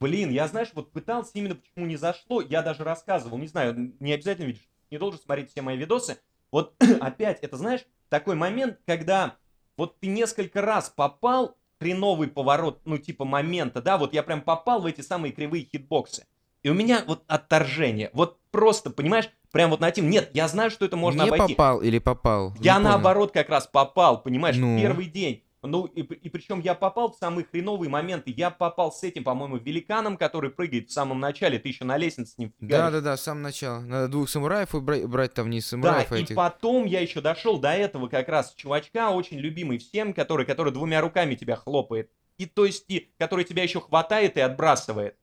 [0.00, 4.12] Блин, я, знаешь, вот пытался именно почему не зашло, я даже рассказывал, не знаю, не
[4.12, 6.18] обязательно видишь, не должен смотреть все мои видосы.
[6.50, 9.36] Вот опять, это знаешь, такой момент, когда
[9.76, 14.80] вот ты несколько раз попал, хреновый поворот, ну типа момента, да, вот я прям попал
[14.80, 16.26] в эти самые кривые хитбоксы.
[16.62, 20.70] И у меня вот отторжение, вот просто, понимаешь, прям вот на тем, нет, я знаю,
[20.70, 21.54] что это можно не обойти.
[21.54, 22.54] попал или попал?
[22.60, 23.42] Я не наоборот понял.
[23.44, 24.78] как раз попал, понимаешь, ну.
[24.78, 25.42] первый день.
[25.62, 28.34] Ну, и, и причем я попал в самые хреновые моменты.
[28.36, 31.58] Я попал с этим, по-моему, великаном, который прыгает в самом начале.
[31.58, 32.92] Ты еще на лестнице с ним фигаришь.
[32.92, 33.80] Да-да-да, с самого начала.
[33.80, 36.10] Надо двух самураев брать, брать там вниз самураев.
[36.10, 36.32] Да, этих.
[36.32, 40.72] и потом я еще дошел до этого как раз чувачка, очень любимый всем, который, который
[40.72, 42.10] двумя руками тебя хлопает.
[42.38, 45.16] И то есть, и, который тебя еще хватает и отбрасывает.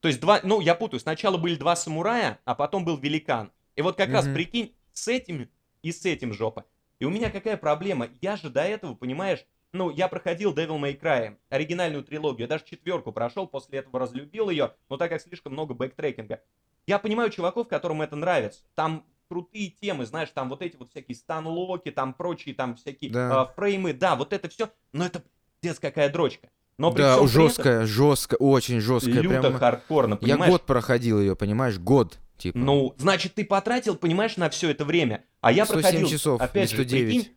[0.00, 3.50] То есть два, ну, я путаю, сначала были два самурая, а потом был великан.
[3.74, 4.12] И вот как mm-hmm.
[4.12, 5.48] раз прикинь, с этим
[5.82, 6.64] и с этим жопа.
[6.98, 8.08] И у меня какая проблема?
[8.20, 9.44] Я же до этого, понимаешь,
[9.76, 14.72] ну, я проходил Devil May Cry, оригинальную трилогию, даже четверку прошел, после этого разлюбил ее,
[14.88, 16.40] но так как слишком много backtracking а.
[16.86, 18.60] Я понимаю чуваков, которым это нравится.
[18.74, 23.48] Там крутые темы, знаешь, там вот эти вот всякие станлоки, там прочие, там всякие да.
[23.50, 25.22] э, фреймы, да, вот это все, но это
[25.60, 26.48] пиздец какая дрочка.
[26.78, 29.20] Но да, жесткая, этом, жесткая, очень жесткая.
[29.20, 29.54] Люто прям...
[29.54, 30.44] хардкорно, понимаешь?
[30.44, 32.18] Я год проходил ее, понимаешь, год.
[32.36, 32.58] Типа.
[32.58, 35.24] Ну, значит, ты потратил, понимаешь, на все это время.
[35.40, 37.28] А я 107 проходил, часов, опять же, прикинь,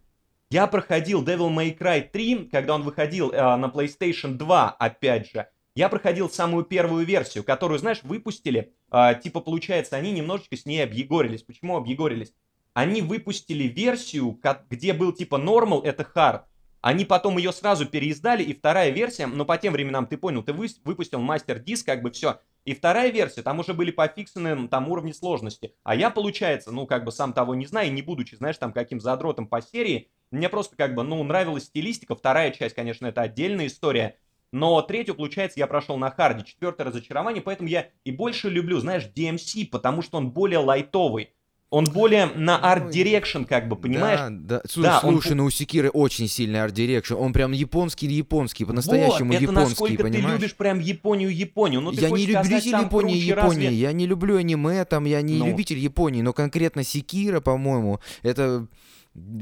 [0.50, 5.47] я проходил Devil May Cry 3, когда он выходил э, на PlayStation 2, опять же.
[5.76, 8.74] Я проходил самую первую версию, которую, знаешь, выпустили.
[8.91, 11.43] Э, типа, получается, они немножечко с ней объегорились.
[11.43, 12.34] Почему объегорились?
[12.74, 16.41] Они выпустили версию, как, где был типа normal, это hard.
[16.82, 20.54] Они потом ее сразу переиздали, и вторая версия, но по тем временам, ты понял, ты
[20.54, 22.39] выпустил мастер-диск, как бы все.
[22.64, 25.76] И вторая версия, там уже были пофиксены там уровни сложности.
[25.84, 29.02] А я, получается, ну, как бы сам того не знаю, не будучи, знаешь, там каким
[29.02, 32.16] задротом по серии, мне просто как бы, ну, нравилась стилистика.
[32.16, 34.18] Вторая часть, конечно, это отдельная история.
[34.52, 36.44] Но третью, получается, я прошел на харде.
[36.44, 41.34] Четвертое разочарование, поэтому я и больше люблю, знаешь, DMC, потому что он более лайтовый.
[41.72, 44.20] Он более на art direction, как бы, понимаешь?
[44.20, 44.62] Да, да.
[44.68, 45.38] Слушай, да, слушай он...
[45.38, 47.14] ну у Секиры очень сильный арт дирекшн.
[47.14, 50.26] Он прям японский-японский, по-настоящему вот, японский, насколько понимаешь?
[50.26, 51.82] ты любишь прям Японию-Японию.
[51.82, 53.66] Ну, я не любитель Японии, Японии.
[53.66, 53.74] Разве...
[53.76, 55.46] Я не люблю аниме, там, я не ну.
[55.46, 58.66] любитель Японии, но конкретно Секира, по-моему, это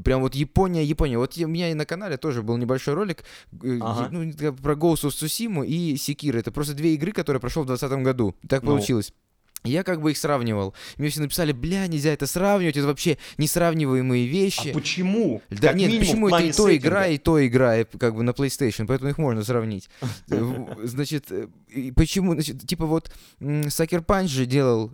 [0.04, 1.18] Прям вот Япония, Япония.
[1.18, 3.24] Вот у меня и на канале тоже был небольшой ролик
[3.64, 4.10] э, ага.
[4.12, 6.40] ну, про Ghost of Tsushima и Sekiro.
[6.40, 8.36] Это просто две игры, которые прошел в 2020 году.
[8.48, 8.72] Так ну.
[8.72, 9.14] получилось.
[9.64, 10.74] Я как бы их сравнивал.
[10.98, 14.70] Мне все написали, бля, нельзя это сравнивать, это вообще несравниваемые вещи.
[14.70, 15.42] А почему?
[15.50, 16.76] Да как нет, почему это и то сеттинга.
[16.76, 19.90] игра, и то игра, как бы на PlayStation, поэтому их можно сравнить.
[20.84, 21.48] Значит, э,
[21.96, 23.12] почему, значит, типа вот
[23.70, 24.92] Сакер Панч же делал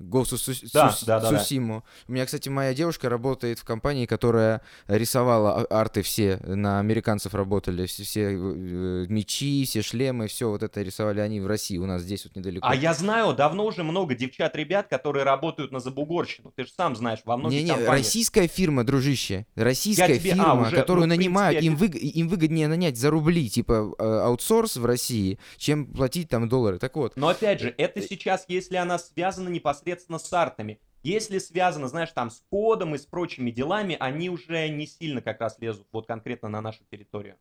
[0.00, 1.84] э, Ghost of да, Су- да, да, Сусиму.
[1.84, 2.04] Да.
[2.08, 7.34] У меня, кстати, моя девушка работает в компании, которая рисовала а, арты все, на американцев
[7.34, 11.86] работали, все, все э, мечи, все шлемы, все вот это рисовали они в России, у
[11.86, 12.66] нас здесь вот недалеко.
[12.66, 17.20] А я знаю, давно уже много девчат-ребят, которые работают на забугорщину, ты же сам знаешь,
[17.24, 17.92] во многих не, не, компаниях.
[17.92, 21.94] российская фирма, дружище, российская тебе, а, фирма, а, уже, которую ну, нанимают, принципе, им, выг...
[21.96, 26.96] им выгоднее нанять за рубли, типа э, аутсорс в России, чем платить там доллары, так
[26.96, 27.16] вот.
[27.16, 30.80] Но опять же, это сейчас, если она связана непосредственно непосредственно с артами.
[31.02, 35.40] Если связано, знаешь, там с кодом и с прочими делами, они уже не сильно как
[35.40, 37.36] раз лезут вот конкретно на нашу территорию.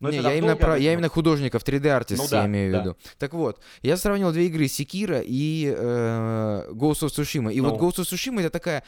[0.00, 2.80] Но Не, я, именно про, я именно художников, 3D-артист Ну да, я имею в да.
[2.80, 2.96] виду.
[3.18, 7.52] Так вот, я сравнил две игры, Секира и э, Ghost of Tsushima.
[7.52, 7.88] И вот Ну.
[7.88, 8.84] Ghost of Tsushima это такая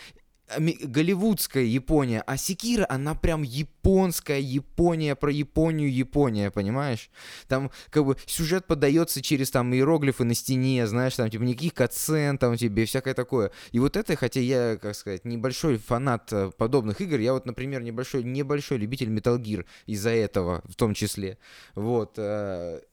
[0.59, 7.11] голливудская Япония, а Секира, она прям японская Япония, про Японию Япония, понимаешь?
[7.49, 12.39] Там как бы сюжет подается через там иероглифы на стене, знаешь, там типа никаких катсцен,
[12.39, 13.51] там тебе всякое такое.
[13.73, 17.83] И вот это, хотя я, как сказать, небольшой фанат э, подобных игр, я вот, например,
[17.83, 21.39] небольшой, небольшой любитель Metal Gear из-за этого в том числе.
[21.75, 22.19] Вот.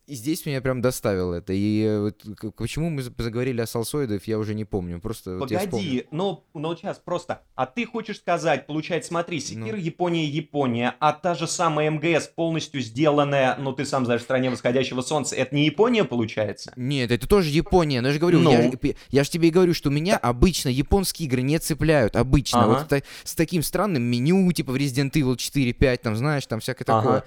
[0.05, 1.53] И здесь меня прям доставило это.
[1.53, 4.99] И э, вот почему мы за- заговорили о салсоидах, я уже не помню.
[4.99, 5.87] Просто вот я вспомнил.
[5.87, 7.41] Погоди, но, но сейчас просто.
[7.55, 9.77] А ты хочешь сказать, получается, смотри, Секир, Ну.
[9.77, 14.49] Япония, Япония, а та же самая МГС, полностью сделанная, ну ты сам знаешь, в стране
[14.49, 16.73] восходящего солнца, это не Япония получается?
[16.75, 18.01] Нет, это тоже Япония.
[18.01, 18.51] Но я же говорю, Ну.
[18.51, 18.71] я,
[19.09, 22.17] я же тебе и говорю, что меня обычно японские игры не цепляют.
[22.17, 22.63] Обычно.
[22.65, 22.73] Ага.
[22.79, 26.59] Вот та- с таким странным меню, типа в Resident Evil 4, 5, там, знаешь, там
[26.59, 27.01] всякое Ага.
[27.01, 27.23] такое.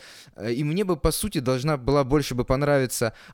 [0.50, 2.66] Э, И мне бы, по сути, должна была больше бы понравиться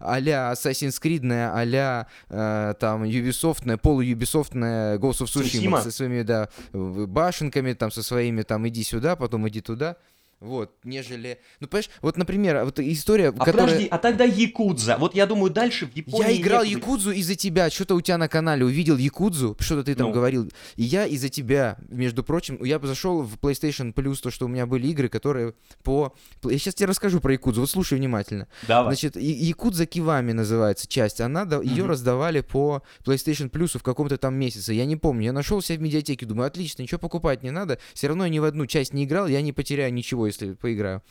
[0.01, 4.53] а-ля Assassin's Creed, а-ля э, там Ubisoft, полу-Ubisoft
[4.99, 5.83] Ghost of Tsushima Tsushima.
[5.83, 9.97] со своими, да, башенками, там, со своими, там, иди сюда, потом иди туда.
[10.43, 11.39] Вот, нежели...
[11.61, 13.67] Ну, понимаешь, вот, например, вот история, А которая...
[13.67, 14.97] подожди, а тогда Якудза.
[14.99, 16.33] Вот я думаю, дальше в Японии...
[16.33, 16.81] Я играл некуда.
[16.81, 17.71] Якудзу из-за тебя.
[17.71, 20.13] Что-то у тебя на канале увидел Якудзу, что-то ты там Ну.
[20.13, 20.51] говорил.
[20.75, 24.67] И я из-за тебя, между прочим, я зашел в PlayStation Plus, то, что у меня
[24.67, 26.13] были игры, которые по...
[26.43, 28.49] Я сейчас тебе расскажу про Якудзу, вот слушай внимательно.
[28.67, 28.95] Давай.
[28.97, 31.21] Значит, Якудза Кивами называется часть.
[31.21, 31.91] Она, ее Мгм.
[31.91, 34.73] раздавали по PlayStation Plus в каком-то там месяце.
[34.73, 35.27] Я не помню.
[35.27, 37.79] Я нашел себя в медиатеке, думаю, отлично, ничего покупать не надо.
[37.95, 41.03] Все равно я ни в одну часть не играл, я не потеряю ничего, если поиграю.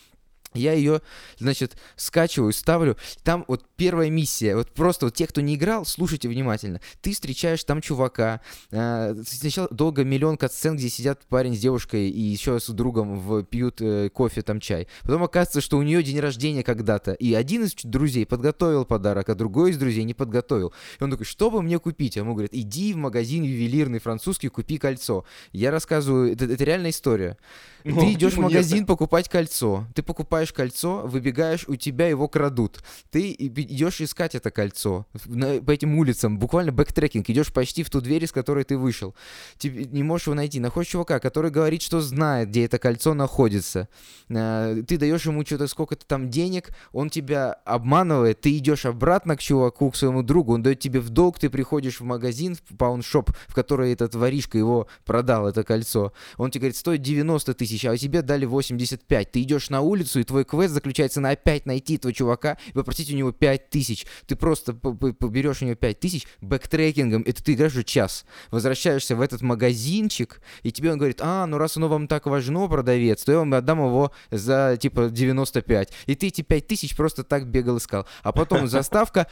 [0.53, 1.01] Я ее,
[1.37, 2.97] значит, скачиваю, ставлю.
[3.23, 4.55] Там вот первая миссия.
[4.55, 6.81] Вот просто вот те, кто не играл, слушайте внимательно.
[7.01, 8.41] Ты встречаешь там чувака.
[8.71, 13.43] э, сначала долго миллион катсцен, где сидят парень с девушкой и еще с другом в,
[13.43, 14.87] пьют э, кофе, там чай.
[15.03, 17.13] Потом оказывается, что у нее день рождения когда-то.
[17.13, 20.73] И один из друзей подготовил подарок, а другой из друзей не подготовил.
[20.99, 22.17] И он такой, что бы мне купить?
[22.17, 25.23] А ему говорят, иди в магазин ювелирный французский, купи кольцо.
[25.53, 27.37] Я рассказываю, это, это реальная история.
[27.83, 29.85] Ну, Ты идешь в магазин покупать кольцо.
[29.95, 32.83] Ты покупаешь кольцо, выбегаешь, у тебя его крадут.
[33.11, 37.29] Ты идешь искать это кольцо на- по этим улицам, буквально backtracking.
[37.29, 39.13] Идешь почти в ту дверь, из которой ты вышел.
[39.59, 40.59] Тебе не можешь его найти.
[40.59, 43.87] Находишь чувака, который говорит, что знает, где это кольцо находится.
[44.29, 49.41] Э, Ты даешь ему что-то сколько-то там денег, он тебя обманывает, ты идешь обратно к
[49.41, 53.01] чуваку, к своему другу, он дает тебе в долг, ты приходишь в магазин, в pawn
[53.01, 56.13] shop, в который этот воришка его продал, это кольцо.
[56.37, 59.31] Он тебе говорит, стоит 90 тысяч, а тебе дали 85.
[59.31, 63.11] Ты идешь на улицу, и твой квест заключается на опять найти этого чувака и попросить
[63.11, 64.05] у него 5 тысяч.
[64.25, 68.25] Ты просто поберешь у него 5 тысяч backtracking ом, это ты играешь уже час.
[68.49, 72.67] Возвращаешься в этот магазинчик, и тебе он говорит, а, ну раз оно вам так важно,
[72.67, 75.91] продавец, то я вам отдам его за, типа, 95.
[76.05, 78.07] И ты эти 5 тысяч просто так бегал искал.
[78.23, 79.27] А потом заставка,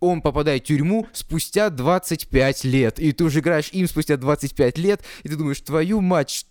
[0.00, 2.98] он попадает в тюрьму спустя 25 лет.
[2.98, 6.46] И ты уже играешь им спустя 25 лет, и ты думаешь, твою мать,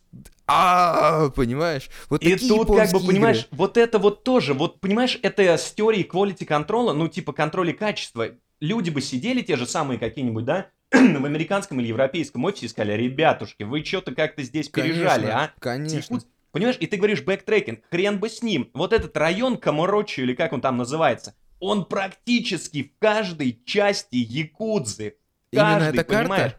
[0.47, 1.89] а понимаешь?
[2.09, 3.07] Вот И тут, как бы, японские игры.
[3.13, 7.34] понимаешь, вот это вот тоже, вот, понимаешь, это с теорией quality control а, ну, типа
[7.34, 8.30] контроля качества.
[8.59, 10.95] Люди бы сидели те же самые какие-нибудь, да, в
[11.26, 15.51] американском или европейском офисе и сказали, ребятушки, вы что-то как-то здесь пережали, Конечно, а?
[15.59, 16.16] Конечно.
[16.16, 18.70] Якутск- Понимаешь, и ты говоришь backtracking, хрен бы с ним.
[18.74, 25.16] Вот этот район Камурочо, или как он там называется, он практически в каждой части Якудзы.
[25.51, 26.24] Именно Каждый, эта карта?
[26.24, 26.55] понимаешь?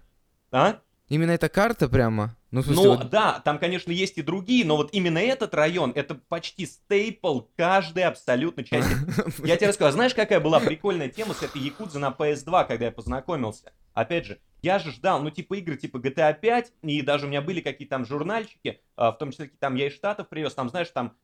[0.50, 0.78] А?
[1.08, 2.35] Именно эта карта прямо?
[2.56, 5.92] Ну, смысле, Ну, вот- да, там, конечно, есть и другие, но вот именно этот район,
[5.94, 8.90] это почти стейпл каждой абсолютно части.
[9.46, 12.92] Я тебе расскажу, знаешь, какая была прикольная тема с этой Якудзы на PS2, когда я
[12.92, 13.72] познакомился?
[13.92, 17.42] Опять же, я же ждал, ну, типа игры типа GTA 5, и даже у меня
[17.42, 20.88] были какие-то там журнальчики, а, в том числе там я из Штатов привез, там, знаешь,
[20.88, 21.14] там,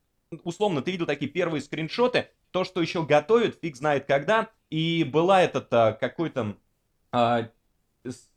[0.43, 5.41] условно, ты видел такие первые скриншоты, то, что еще готовят, фиг знает когда, и была
[5.41, 5.69] этот
[5.99, 6.55] какой-то,
[7.11, 7.49] а,
[8.05, 8.29] с-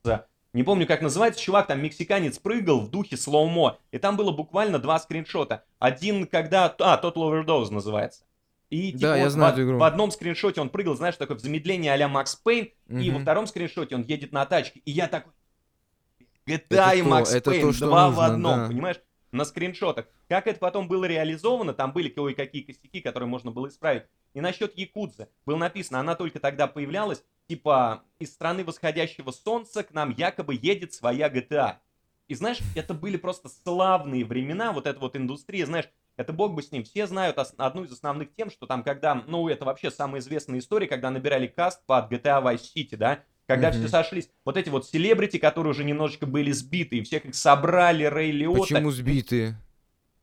[0.56, 4.78] не помню, как называется, чувак, там, мексиканец прыгал в духе slow-mo, и там было буквально
[4.78, 5.64] два скриншота.
[5.78, 6.74] Один, когда...
[6.78, 8.24] А, Total Overdose называется.
[8.70, 9.78] И, типа, Да, я вот знаю в, эту игру.
[9.78, 13.46] в одном скриншоте он прыгал, знаешь, такое в замедлении а-ля Max Payne, и во втором
[13.46, 15.34] скриншоте он едет на тачке, и я такой...
[16.46, 18.68] GTA Это и Max Payne, то, два в нужно, одном, да.
[18.68, 18.96] понимаешь?
[19.32, 20.06] На скриншотах.
[20.26, 24.04] Как это потом было реализовано, там были кое-какие косяки, которые можно было исправить.
[24.32, 25.28] И насчет Якудзы.
[25.44, 30.92] Было написано, она только тогда появлялась, типа, из страны восходящего солнца к нам якобы едет
[30.92, 31.76] своя GTA.
[32.28, 36.62] И знаешь, это были просто славные времена, вот эта вот индустрия, знаешь, это бог бы
[36.62, 36.82] с ним.
[36.82, 40.86] Все знают одну из основных тем, что там, когда, ну, это вообще самая известная история,
[40.86, 43.78] когда набирали каст под GTA Vice City, да, когда Мгм.
[43.78, 44.30] все сошлись.
[44.44, 48.60] Вот эти вот селебрити, которые уже немножечко были сбиты, и всех их собрали, Рэй Лиотта.
[48.60, 49.56] Почему сбитые?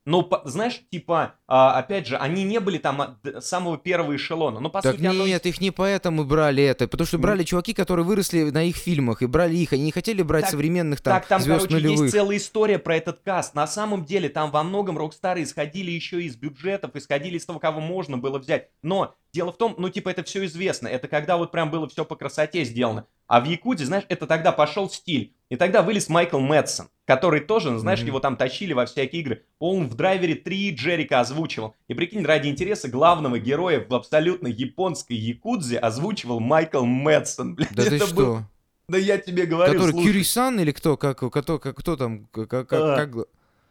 [0.05, 4.59] Но, знаешь, типа, а, опять же, они не были там от д- самого первого эшелона.
[4.59, 7.73] Ну, по Так сути, оно нет, их не поэтому брали это, потому что брали чуваки,
[7.73, 11.13] которые выросли на их фильмах, и брали их, они не хотели брать Так- современных там,
[11.19, 12.01] так, там, звезд короче, нулевых.
[12.01, 13.55] есть целая история про этот каст.
[13.55, 17.79] На самом деле, там во многом рокстары исходили еще из бюджетов, исходили из того, кого
[17.79, 18.69] можно было взять.
[18.81, 20.89] Но дело в том, ну, типа, это все известно.
[20.89, 23.05] Это когда вот прям было все по красоте сделано.
[23.27, 25.33] А в Якуте, знаешь, это тогда пошел стиль.
[25.53, 28.07] И тогда вылез Майкл Мэтсон, который тоже, знаешь, Мгм.
[28.07, 29.43] его там тащили во всякие игры.
[29.59, 31.75] Он в Драйвере 3 Джерика озвучивал.
[31.87, 37.53] И прикинь, ради интереса главного героя в абсолютно японской Якудзе озвучивал Майкл Мэтсон.
[37.53, 38.15] Блядь, Да ты это что?
[38.15, 38.39] был-
[38.87, 40.07] Да я тебе говорю, Который слушай.
[40.07, 40.97] Кюрисан или кто?
[40.97, 42.25] Как, кто, как, кто там?
[42.31, 43.27] Как, как, А, как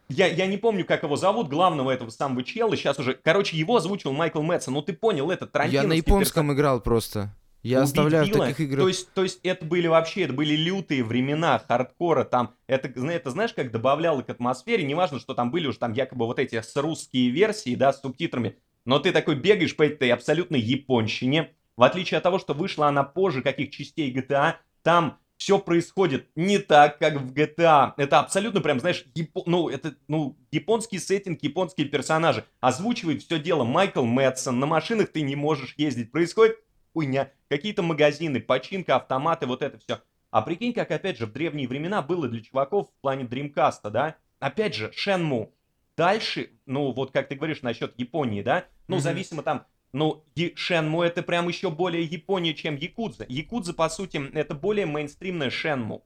[0.07, 3.13] Я, я не помню, как его зовут, главного этого самого чела, сейчас уже...
[3.21, 4.73] Короче, его озвучил Майкл Мэтсон.
[4.75, 7.35] Ну ты понял, этот Я Тарантиновский на японском играл просто.
[7.63, 8.45] Я Убить оставляю в Билла.
[8.47, 8.79] таких играх.
[8.81, 13.31] То есть, то есть это были вообще, это были лютые времена хардкора, там, это, это
[13.31, 16.75] знаешь, как добавляло к атмосфере, неважно, что там были уже там якобы вот эти с
[16.75, 22.17] русские версии, да, с субтитрами, но ты такой бегаешь по этой абсолютно японщине, в отличие
[22.17, 27.19] от того, что вышла она позже каких частей GTA, там все происходит не так, как
[27.19, 27.93] в GTA.
[27.97, 32.45] Это абсолютно прям, знаешь, япо- ну, это, ну, японский сеттинг, японские персонажи.
[32.61, 34.59] Озвучивает все дело Майкл Мэтсон.
[34.59, 36.11] На машинах ты не можешь ездить.
[36.11, 36.57] Происходит
[36.93, 37.31] хуйня.
[37.49, 40.01] Какие-то магазины, починка, автоматы, вот это все.
[40.31, 44.15] А прикинь, как опять же в древние времена было для чуваков в плане Dreamcast, да?
[44.39, 45.51] Опять же, Shenmue.
[45.95, 48.65] Дальше, ну вот как ты говоришь насчет Японии, да?
[48.87, 49.03] Ну, Мгм.
[49.03, 53.25] зависимо там, ну, Shenmue это прям еще более Япония, чем Якудза.
[53.29, 56.01] Якудза, по сути, это более мейнстримная Shenmue.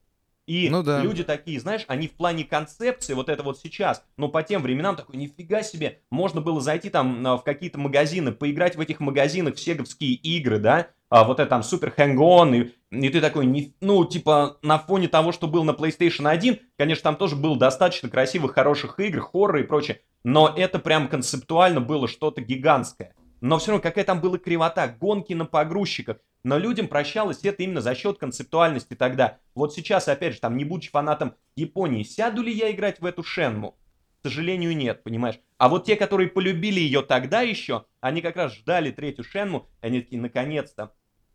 [0.48, 1.02] И Ну да.
[1.02, 4.96] люди такие, знаешь, они в плане концепции, вот это вот сейчас, но по тем временам
[4.96, 9.56] такой, нифига себе, можно было зайти там а, в какие-то магазины, поиграть в этих магазинах
[9.56, 12.56] в сеговские игры, да, а, вот это там Супер Hang-On,
[12.92, 16.60] и, и ты такой, не, ну, типа, на фоне того, что был на PlayStation 1,
[16.78, 21.82] конечно, там тоже было достаточно красивых, хороших игр, хоррор и прочее, но это прям концептуально
[21.82, 23.14] было что-то гигантское.
[23.42, 26.18] Но все равно какая там была кривота, гонки на погрузчиках.
[26.44, 29.40] Но людям прощалось это именно за счет концептуальности тогда.
[29.56, 33.24] Вот сейчас, опять же, там, не будучи фанатом Японии, сяду ли я играть в эту
[33.24, 33.78] Шенму?
[34.22, 35.40] К сожалению, нет, понимаешь?
[35.58, 39.88] А вот те, которые полюбили ее тогда еще, они как раз ждали третью Шенму, и
[39.88, 40.94] они такие, наконец-то,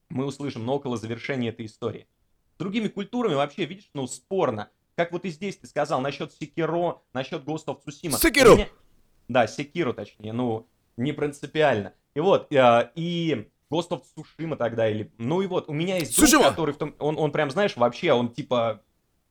[0.08, 2.06] мы услышим, но около завершения этой истории.
[2.54, 4.70] С другими культурами вообще, видишь, ну, спорно.
[4.94, 8.16] Как вот и здесь ты сказал насчет Секиро, насчет Ghost of Tsushima.
[8.52, 8.68] У меня-
[9.28, 11.94] Да, Секиро, точнее, ну, не принципиально.
[12.14, 15.10] И вот, э, и Ghost of Tsushima тогда, или...
[15.18, 16.50] Ну и вот, у меня есть друг, Tsushima!
[16.50, 16.94] который в том...
[16.98, 18.82] Он, он прям, знаешь, вообще, он типа,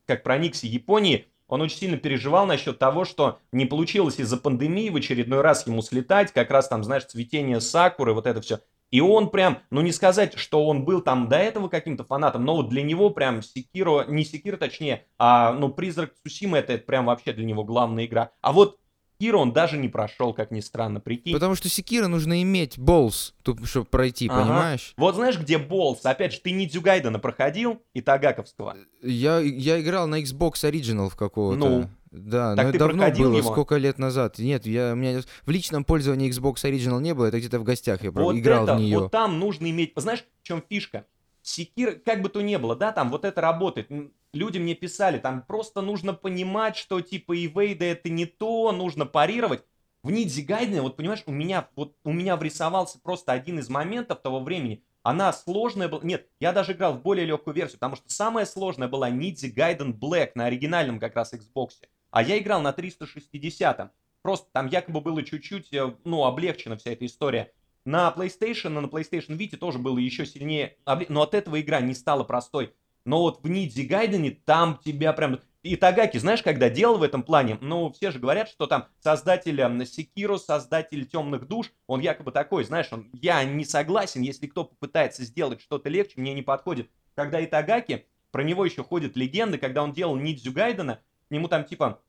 [0.05, 4.95] как проникся Японии, он очень сильно переживал насчет того, что не получилось из-за пандемии в
[4.95, 8.59] очередной раз ему слетать, как раз там, знаешь, цветение сакуры, вот это все.
[8.89, 12.57] И он прям, ну не сказать, что он был там до этого каким-то фанатом, но
[12.57, 17.05] вот для него прям Секиро, не Секиро точнее, а ну Призрак Цусимы это, это прям
[17.05, 18.31] вообще для него главная игра.
[18.41, 18.79] А вот
[19.21, 21.33] Секиро он даже не прошел, как ни странно, прикинь.
[21.33, 24.41] Потому что Секира нужно иметь болс, чтобы пройти, Ага.
[24.41, 24.93] понимаешь?
[24.97, 26.03] Вот знаешь, где Болс?
[26.05, 28.75] Опять же, ты Нидзю Гайдена проходил и Тагаковского.
[29.03, 31.59] Я, я играл на Xbox Original в какого-то.
[31.59, 33.51] Ну, да, так но ты это давно было, его?
[33.51, 34.39] сколько лет назад.
[34.39, 38.03] Нет, я, у меня в личном пользовании Xbox Original не было, это где-то в гостях
[38.03, 38.97] я Вот играл это, в нее.
[39.01, 39.93] вот там нужно иметь...
[39.97, 41.05] Знаешь, в чем фишка?
[41.43, 43.89] Секир, как бы то ни было, да, там вот это работает.
[44.33, 49.05] Люди мне писали, там просто нужно понимать, что типа и Вейда это не то, нужно
[49.05, 49.63] парировать.
[50.03, 54.21] В Нидзи Гайдене, вот понимаешь, у меня, вот у меня врисовался просто один из моментов
[54.21, 54.83] того времени.
[55.03, 56.01] Она сложная была...
[56.03, 59.91] Нет, я даже играл в более легкую версию, потому что самая сложная была Нидзи Гайден
[59.91, 61.71] Black на оригинальном как раз Xbox.
[62.09, 63.91] А я играл на 360.
[64.21, 67.51] Просто там якобы было чуть-чуть, э, ну, облегчена вся эта история.
[67.83, 70.77] На PlayStation, на PlayStation Vita тоже было еще сильнее,
[71.09, 72.75] но от этого игра не стала простой.
[73.05, 75.39] Но вот в Ninja Gaiden е там тебя прям...
[75.63, 80.37] Итагаки, знаешь, когда делал в этом плане, ну, все же говорят, что там создатель Секиро,
[80.37, 85.61] создатель Темных Душ, он якобы такой, знаешь, он, я не согласен, если кто попытается сделать
[85.61, 86.89] что-то легче, мне не подходит.
[87.13, 91.47] Когда Итагаки, про него еще ходят легенды, когда он делал Ninja Gaiden а, к нему
[91.47, 92.01] там типа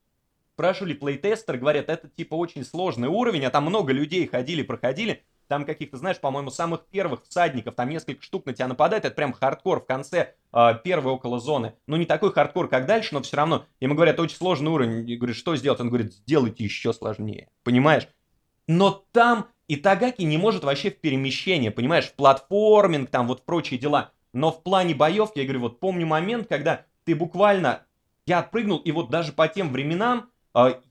[0.54, 5.64] спрашивали плейтестер, говорят, это типа очень сложный уровень, а там много людей ходили, проходили, там
[5.64, 9.80] каких-то, знаешь, по-моему, самых первых всадников, там несколько штук на тебя нападает, это прям хардкор
[9.80, 11.74] в конце э, первой около зоны.
[11.86, 13.66] Ну, не такой хардкор, как дальше, но все равно.
[13.80, 15.08] Ему говорят, очень сложный уровень.
[15.08, 15.80] Я говорю, что сделать?
[15.80, 17.48] Он говорит, сделайте еще сложнее.
[17.64, 18.08] Понимаешь?
[18.66, 24.12] Но там Итагаки не может вообще в перемещение, понимаешь, в платформинг, там вот прочие дела.
[24.32, 27.86] Но в плане боев, я говорю, вот помню момент, когда ты буквально,
[28.26, 30.30] я отпрыгнул, и вот даже по тем временам,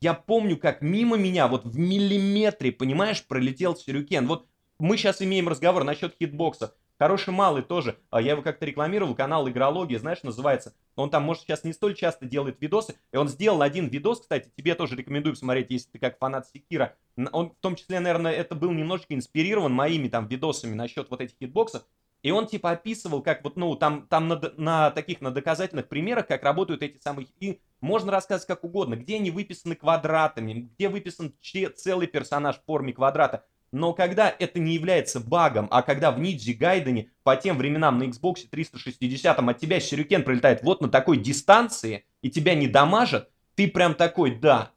[0.01, 4.27] я помню, как мимо меня, вот в миллиметре, понимаешь, пролетел сюрюкен.
[4.27, 4.47] Вот
[4.79, 6.71] мы сейчас имеем разговор насчет хитбоксов.
[7.01, 7.97] Хороший малый тоже.
[8.11, 10.75] А Я его как-то рекламировал, канал Игрология, знаешь, называется.
[10.95, 12.95] Он там, может, сейчас не столь часто делает видосы.
[13.11, 16.95] И он сделал один видос, кстати, тебе тоже рекомендую посмотреть, если ты как фанат Секира.
[17.31, 21.37] Он в том числе, наверное, это был немножечко инспирирован моими там видосами насчет вот этих
[21.39, 21.83] хитбоксов.
[22.23, 26.27] И он типа описывал, как вот, ну, там, там на, на таких, на доказательных примерах,
[26.27, 27.27] как работают эти самые...
[27.39, 31.33] И можно рассказать как угодно, где они выписаны квадратами, где выписан
[31.75, 33.43] целый персонаж в форме квадрата.
[33.71, 38.03] Но когда это не является багом, а когда в Ниджи Гайдене по тем временам на
[38.03, 43.67] Xbox 360 от тебя сюрюкен прилетает вот на такой дистанции, и тебя не дамажат, ты
[43.67, 44.71] прям такой, да.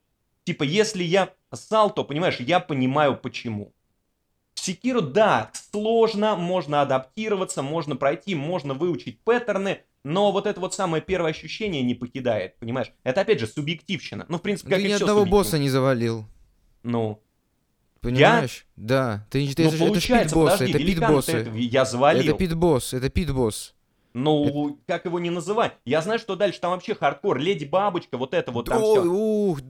[0.44, 3.72] Типа, если я ссал, то, понимаешь, я понимаю почему.
[4.64, 11.02] Секиру, да, сложно, можно адаптироваться, можно пройти, можно выучить паттерны, но вот это вот самое
[11.02, 12.90] первое ощущение не покидает, понимаешь?
[13.02, 14.24] Это опять же субъективщина.
[14.30, 16.24] Ну, в принципе, как Ты и ни все одного босса не завалил.
[16.82, 17.22] Ну,
[18.00, 18.66] Понимаешь?
[18.76, 19.26] Да.
[19.28, 21.50] Ты, ты, ну это, это пит-боссы, подожди, это пит-боссы.
[21.56, 22.22] я завалил.
[22.22, 23.74] Это пит-босс, это пит-босс.
[24.14, 25.72] Ну, как его не называть?
[25.84, 27.38] Я знаю, что дальше там вообще хардкор.
[27.38, 29.10] Леди Бабочка, вот это вот там Ой, все.
[29.10, 29.60] ух,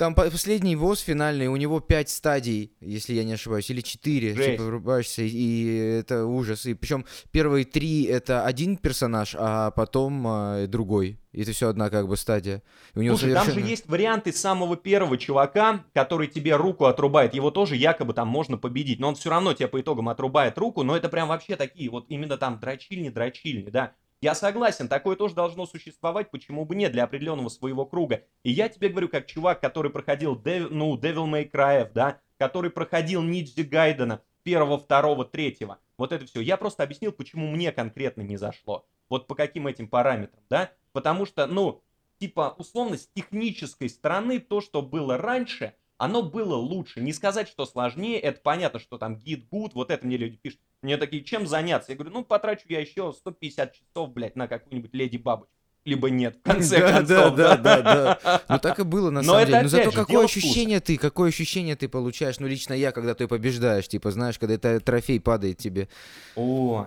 [0.00, 4.34] там по- последний босс финальный, у него 5 стадий, если я не ошибаюсь, или 4,
[4.34, 4.50] Жесть.
[4.52, 5.66] типа врубаешься, и
[6.00, 6.64] это ужас.
[6.64, 11.20] И причем первые три это один персонаж, а потом а, другой.
[11.32, 12.62] И это все одна как бы стадия.
[12.94, 16.86] И у него Слушай, там же совершенно- есть варианты самого первого чувака, который тебе руку
[16.86, 17.34] отрубает.
[17.34, 19.00] Его тоже якобы там можно победить.
[19.00, 20.82] Но он все равно тебе по итогам отрубает руку.
[20.82, 23.92] Но это прям вообще такие вот именно там дрочильни-дрочильни, да.
[24.20, 28.24] Я согласен, такое тоже должно существовать, почему бы нет, для определенного своего круга.
[28.42, 32.70] И я тебе говорю, как чувак, который проходил, Дев- ну, Devil May Cry, да, который
[32.70, 35.78] проходил Ниджи Гайдена, первого, второго, третьего.
[35.96, 36.40] Вот это все.
[36.40, 38.86] Я просто объяснил, почему мне конкретно не зашло.
[39.08, 40.70] Вот по каким этим параметрам, да?
[40.92, 41.82] Потому что, ну,
[42.18, 47.00] типа, условно, с технической стороны, то, что было раньше, оно было лучше.
[47.00, 50.60] Не сказать, что сложнее, это понятно, что там гид гуд, вот это мне люди пишут.
[50.82, 51.92] Мне такие, чем заняться?
[51.92, 55.52] Я говорю, ну, потрачу я еще 150 часов, блядь, на какую-нибудь леди бабочку.
[55.86, 57.34] Либо нет, в конце Да, концов.
[57.36, 59.62] да, да, да, Ну так и было на Но самом деле.
[59.62, 60.38] Но зато опять же какое дело вкуса.
[60.46, 62.38] ощущение ты, какое ощущение ты получаешь?
[62.38, 65.88] Ну лично я, когда ты побеждаешь, типа, знаешь, когда это трофей падает тебе.
[66.36, 66.86] О,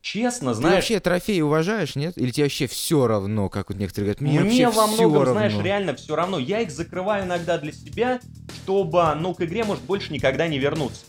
[0.00, 2.18] честно, Ты знаешь, вообще трофеи уважаешь, нет?
[2.18, 5.32] Или тебе вообще все равно, как вот некоторые говорят, мне, Мне во многом, равно.
[5.32, 6.40] знаешь, реально все равно.
[6.40, 8.20] Я их закрываю иногда для себя,
[8.64, 11.04] чтобы, ну, к игре, может, больше никогда не вернуться.